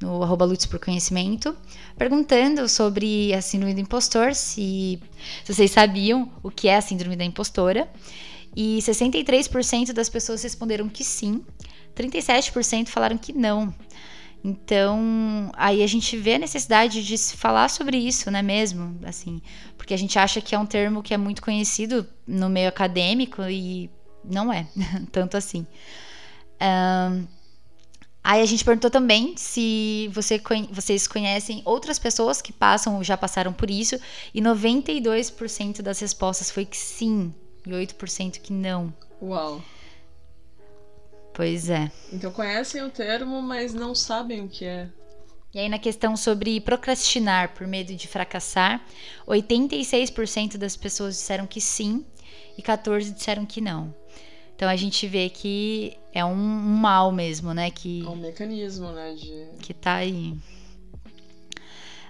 [0.00, 1.54] no arroba Lutz por Conhecimento,
[1.96, 4.98] perguntando sobre a síndrome do impostor, se,
[5.44, 7.88] se vocês sabiam o que é a síndrome da impostora.
[8.56, 11.44] E 63% das pessoas responderam que sim,
[11.94, 13.74] 37% falaram que não.
[14.42, 19.40] Então, aí a gente vê a necessidade de se falar sobre isso, né, mesmo, assim,
[19.76, 23.42] porque a gente acha que é um termo que é muito conhecido no meio acadêmico
[23.42, 23.90] e
[24.24, 24.66] não é,
[25.12, 25.66] tanto assim.
[26.60, 27.26] Um,
[28.22, 33.16] aí a gente perguntou também se você, vocês conhecem outras pessoas que passam ou já
[33.16, 33.98] passaram por isso,
[34.32, 37.34] e 92% das respostas foi que sim,
[37.66, 38.92] e 8% que não.
[39.20, 39.62] Uau!
[41.34, 41.90] Pois é.
[42.12, 44.88] Então conhecem o termo, mas não sabem o que é.
[45.52, 48.84] E aí, na questão sobre procrastinar por medo de fracassar,
[49.26, 52.04] 86% das pessoas disseram que sim
[52.58, 53.94] e 14% disseram que não.
[54.54, 57.70] Então a gente vê que é um, um mal mesmo, né?
[57.70, 59.14] Que, é um mecanismo, né?
[59.14, 59.48] De...
[59.60, 60.36] Que tá aí.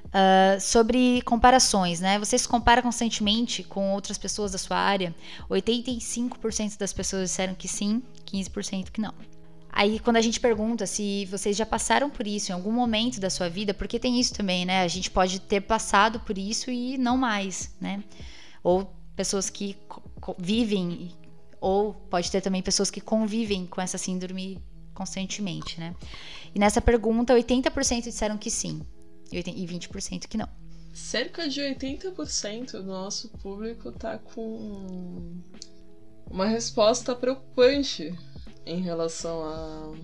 [0.07, 2.18] Uh, sobre comparações, né?
[2.18, 5.14] Você se compara constantemente com outras pessoas da sua área?
[5.51, 9.14] 85% das pessoas disseram que sim, 15% que não.
[9.76, 13.28] Aí, quando a gente pergunta se vocês já passaram por isso em algum momento da
[13.28, 14.82] sua vida, porque tem isso também, né?
[14.82, 18.05] A gente pode ter passado por isso e não mais, né?
[18.62, 19.76] Ou pessoas que
[20.38, 21.11] vivem,
[21.64, 24.62] ou pode ter também pessoas que convivem com essa síndrome
[24.92, 25.96] constantemente, né?
[26.54, 28.82] E nessa pergunta, 80% disseram que sim,
[29.32, 30.46] e 20% que não.
[30.92, 35.40] Cerca de 80% do nosso público tá com
[36.30, 38.14] uma resposta preocupante
[38.66, 39.94] em relação a.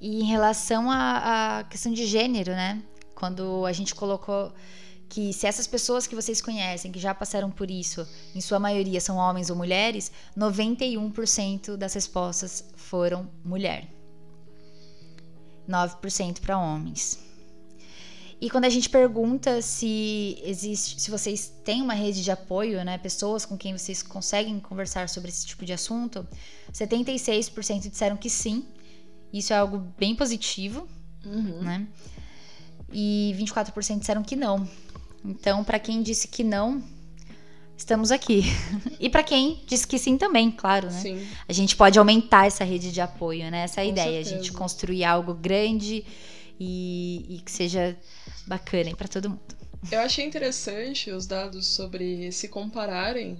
[0.00, 2.82] E em relação à questão de gênero, né?
[3.14, 4.50] Quando a gente colocou
[5.08, 9.00] que se essas pessoas que vocês conhecem, que já passaram por isso, em sua maioria
[9.00, 13.88] são homens ou mulheres, 91% das respostas foram mulher.
[15.68, 17.26] 9% para homens.
[18.40, 22.98] E quando a gente pergunta se existe, se vocês têm uma rede de apoio, né,
[22.98, 26.26] pessoas com quem vocês conseguem conversar sobre esse tipo de assunto,
[26.70, 28.66] 76% disseram que sim.
[29.32, 30.86] Isso é algo bem positivo,
[31.24, 31.62] uhum.
[31.62, 31.86] né?
[32.92, 34.68] E 24% disseram que não.
[35.24, 36.82] Então, para quem disse que não,
[37.76, 38.42] estamos aqui.
[38.98, 41.00] e para quem disse que sim também, claro, né?
[41.00, 41.26] Sim.
[41.48, 43.64] A gente pode aumentar essa rede de apoio, né?
[43.64, 44.34] Essa é a ideia, certeza.
[44.34, 46.04] a gente construir algo grande
[46.58, 47.96] e, e que seja
[48.46, 49.56] bacana para todo mundo.
[49.90, 53.38] Eu achei interessante os dados sobre se compararem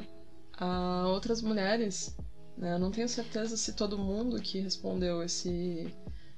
[0.58, 2.14] a outras mulheres.
[2.56, 2.74] Né?
[2.74, 5.92] Eu não tenho certeza se todo mundo que respondeu esse,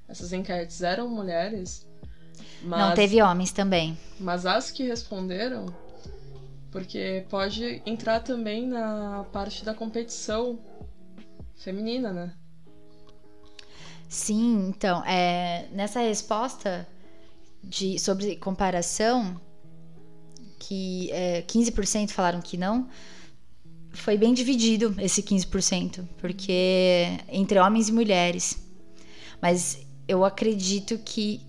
[0.08, 1.86] essas enquetes eram mulheres.
[2.62, 3.96] Mas, não teve homens também.
[4.18, 5.66] Mas as que responderam,
[6.70, 10.58] porque pode entrar também na parte da competição
[11.56, 12.34] feminina, né?
[14.08, 16.88] Sim, então, é, nessa resposta
[17.62, 19.38] de, sobre comparação,
[20.58, 22.88] que é, 15% falaram que não,
[23.92, 28.58] foi bem dividido esse 15%, porque entre homens e mulheres.
[29.40, 31.42] Mas eu acredito que,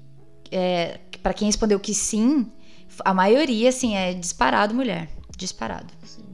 [0.52, 2.52] é, para quem respondeu que sim,
[3.04, 5.10] a maioria, assim, é disparado mulher.
[5.38, 5.93] Disparado.
[6.04, 6.26] Sim.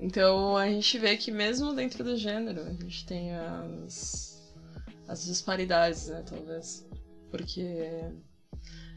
[0.00, 4.28] Então a gente vê que mesmo dentro do gênero, a gente tem as
[5.08, 6.86] as disparidades, né, talvez.
[7.30, 7.88] Porque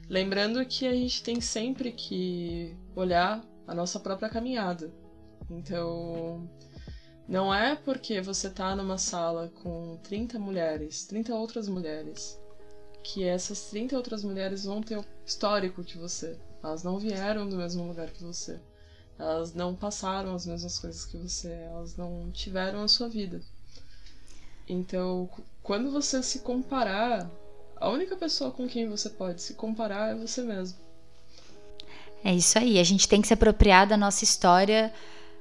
[0.09, 4.93] lembrando que a gente tem sempre que olhar a nossa própria caminhada.
[5.49, 6.49] Então,
[7.27, 12.39] não é porque você tá numa sala com 30 mulheres, 30 outras mulheres,
[13.03, 16.37] que essas 30 outras mulheres vão ter o histórico que você.
[16.63, 18.59] Elas não vieram do mesmo lugar que você.
[19.17, 21.51] Elas não passaram as mesmas coisas que você.
[21.51, 23.41] Elas não tiveram a sua vida.
[24.67, 25.29] Então,
[25.61, 27.29] quando você se comparar,
[27.75, 30.77] a única pessoa com quem você pode se comparar é você mesmo.
[32.23, 32.79] É isso aí.
[32.79, 34.93] A gente tem que se apropriar da nossa história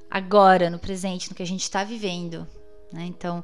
[0.09, 2.47] agora, no presente, no que a gente está vivendo.
[2.91, 3.05] Né?
[3.05, 3.43] Então,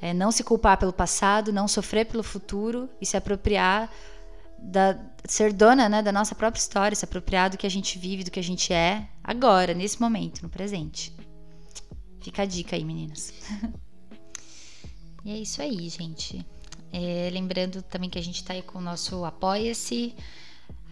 [0.00, 3.90] é, não se culpar pelo passado, não sofrer pelo futuro e se apropriar
[4.58, 8.24] da ser dona né, da nossa própria história, se apropriar do que a gente vive,
[8.24, 11.12] do que a gente é agora, nesse momento, no presente.
[12.20, 13.32] Fica a dica aí, meninas.
[15.24, 16.46] E é isso aí, gente.
[16.92, 20.14] É, lembrando também que a gente está aí com o nosso Apoia-se.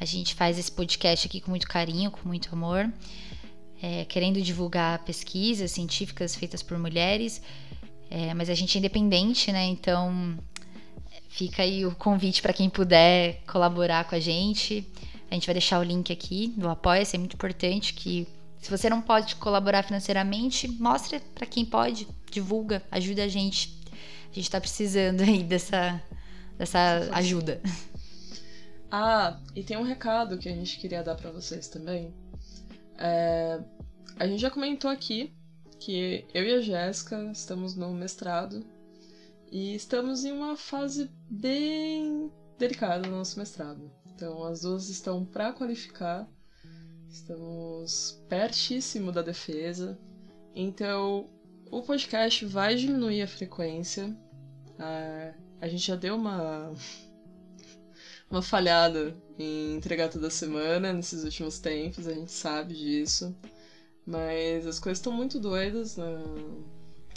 [0.01, 2.93] A gente faz esse podcast aqui com muito carinho, com muito amor,
[3.81, 7.41] é, querendo divulgar pesquisas científicas feitas por mulheres,
[8.15, 9.65] é, mas a gente é independente, né?
[9.65, 10.39] Então
[11.29, 14.89] fica aí o convite para quem puder colaborar com a gente.
[15.29, 18.29] A gente vai deixar o link aqui do Apoia-se, é muito importante que
[18.59, 23.83] se você não pode colaborar financeiramente, mostre para quem pode, divulga, ajuda a gente
[24.31, 26.01] a gente tá precisando aí dessa,
[26.57, 27.61] dessa ajuda.
[28.91, 32.15] Ah, e tem um recado que a gente queria dar para vocês também.
[32.97, 33.61] É,
[34.21, 35.33] a gente já comentou aqui
[35.85, 38.65] que eu e a Jéssica estamos no mestrado
[39.53, 43.91] e estamos em uma fase bem delicada no nosso mestrado.
[44.07, 46.27] Então, as duas estão para qualificar,
[47.11, 49.99] estamos pertíssimo da defesa.
[50.55, 51.29] Então,
[51.71, 54.17] o podcast vai diminuir a frequência
[54.79, 56.73] a, a gente já deu uma.
[58.31, 63.37] uma falhada em entregar toda semana nesses últimos tempos, a gente sabe disso.
[64.07, 66.23] Mas as coisas estão muito doidas na,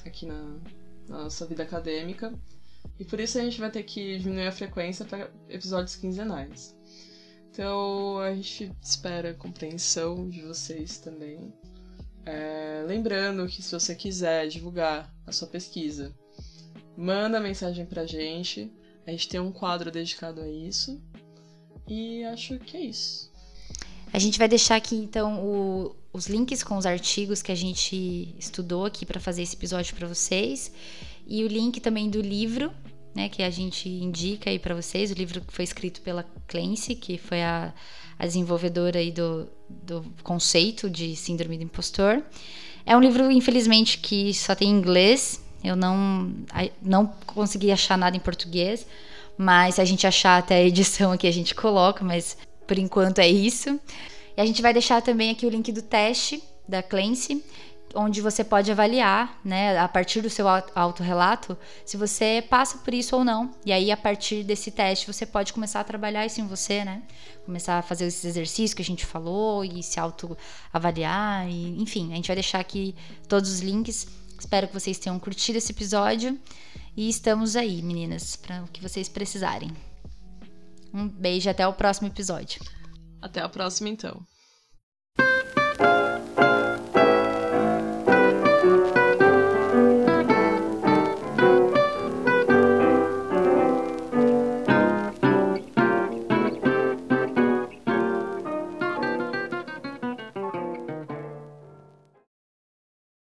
[0.05, 0.57] aqui na,
[1.07, 2.33] na nossa vida acadêmica.
[2.99, 6.75] E por isso a gente vai ter que diminuir a frequência para episódios quinzenais.
[7.51, 11.53] Então a gente espera a compreensão de vocês também.
[12.25, 16.13] É, lembrando que se você quiser divulgar a sua pesquisa
[16.97, 18.71] manda mensagem pra gente.
[19.05, 20.99] A gente tem um quadro dedicado a isso.
[21.87, 23.31] E acho que é isso.
[24.11, 28.33] A gente vai deixar aqui então o, os links com os artigos que a gente
[28.39, 30.71] estudou aqui para fazer esse episódio para vocês
[31.27, 32.71] e o link também do livro,
[33.13, 36.95] né, que a gente indica aí para vocês, o livro que foi escrito pela Clancy,
[36.95, 37.73] que foi a,
[38.17, 42.23] a desenvolvedora aí do, do conceito de síndrome do impostor.
[42.85, 45.43] É um livro, infelizmente, que só tem em inglês.
[45.61, 46.31] Eu não,
[46.81, 48.87] não consegui achar nada em português,
[49.37, 53.19] mas se a gente achar até a edição aqui a gente coloca, mas por enquanto
[53.19, 53.77] é isso.
[54.37, 57.43] E a gente vai deixar também aqui o link do teste da Clancy,
[57.95, 60.45] onde você pode avaliar, né, a partir do seu
[60.75, 63.51] autorrelato, se você passa por isso ou não.
[63.65, 67.01] E aí, a partir desse teste, você pode começar a trabalhar isso em você, né?
[67.45, 71.49] Começar a fazer esses exercícios que a gente falou e se autoavaliar.
[71.49, 72.93] E, enfim, a gente vai deixar aqui
[73.27, 74.07] todos os links.
[74.39, 76.37] Espero que vocês tenham curtido esse episódio.
[76.95, 79.71] E estamos aí, meninas, para o que vocês precisarem.
[80.93, 82.76] Um beijo até o próximo episódio.
[83.21, 84.25] Até a próxima, então.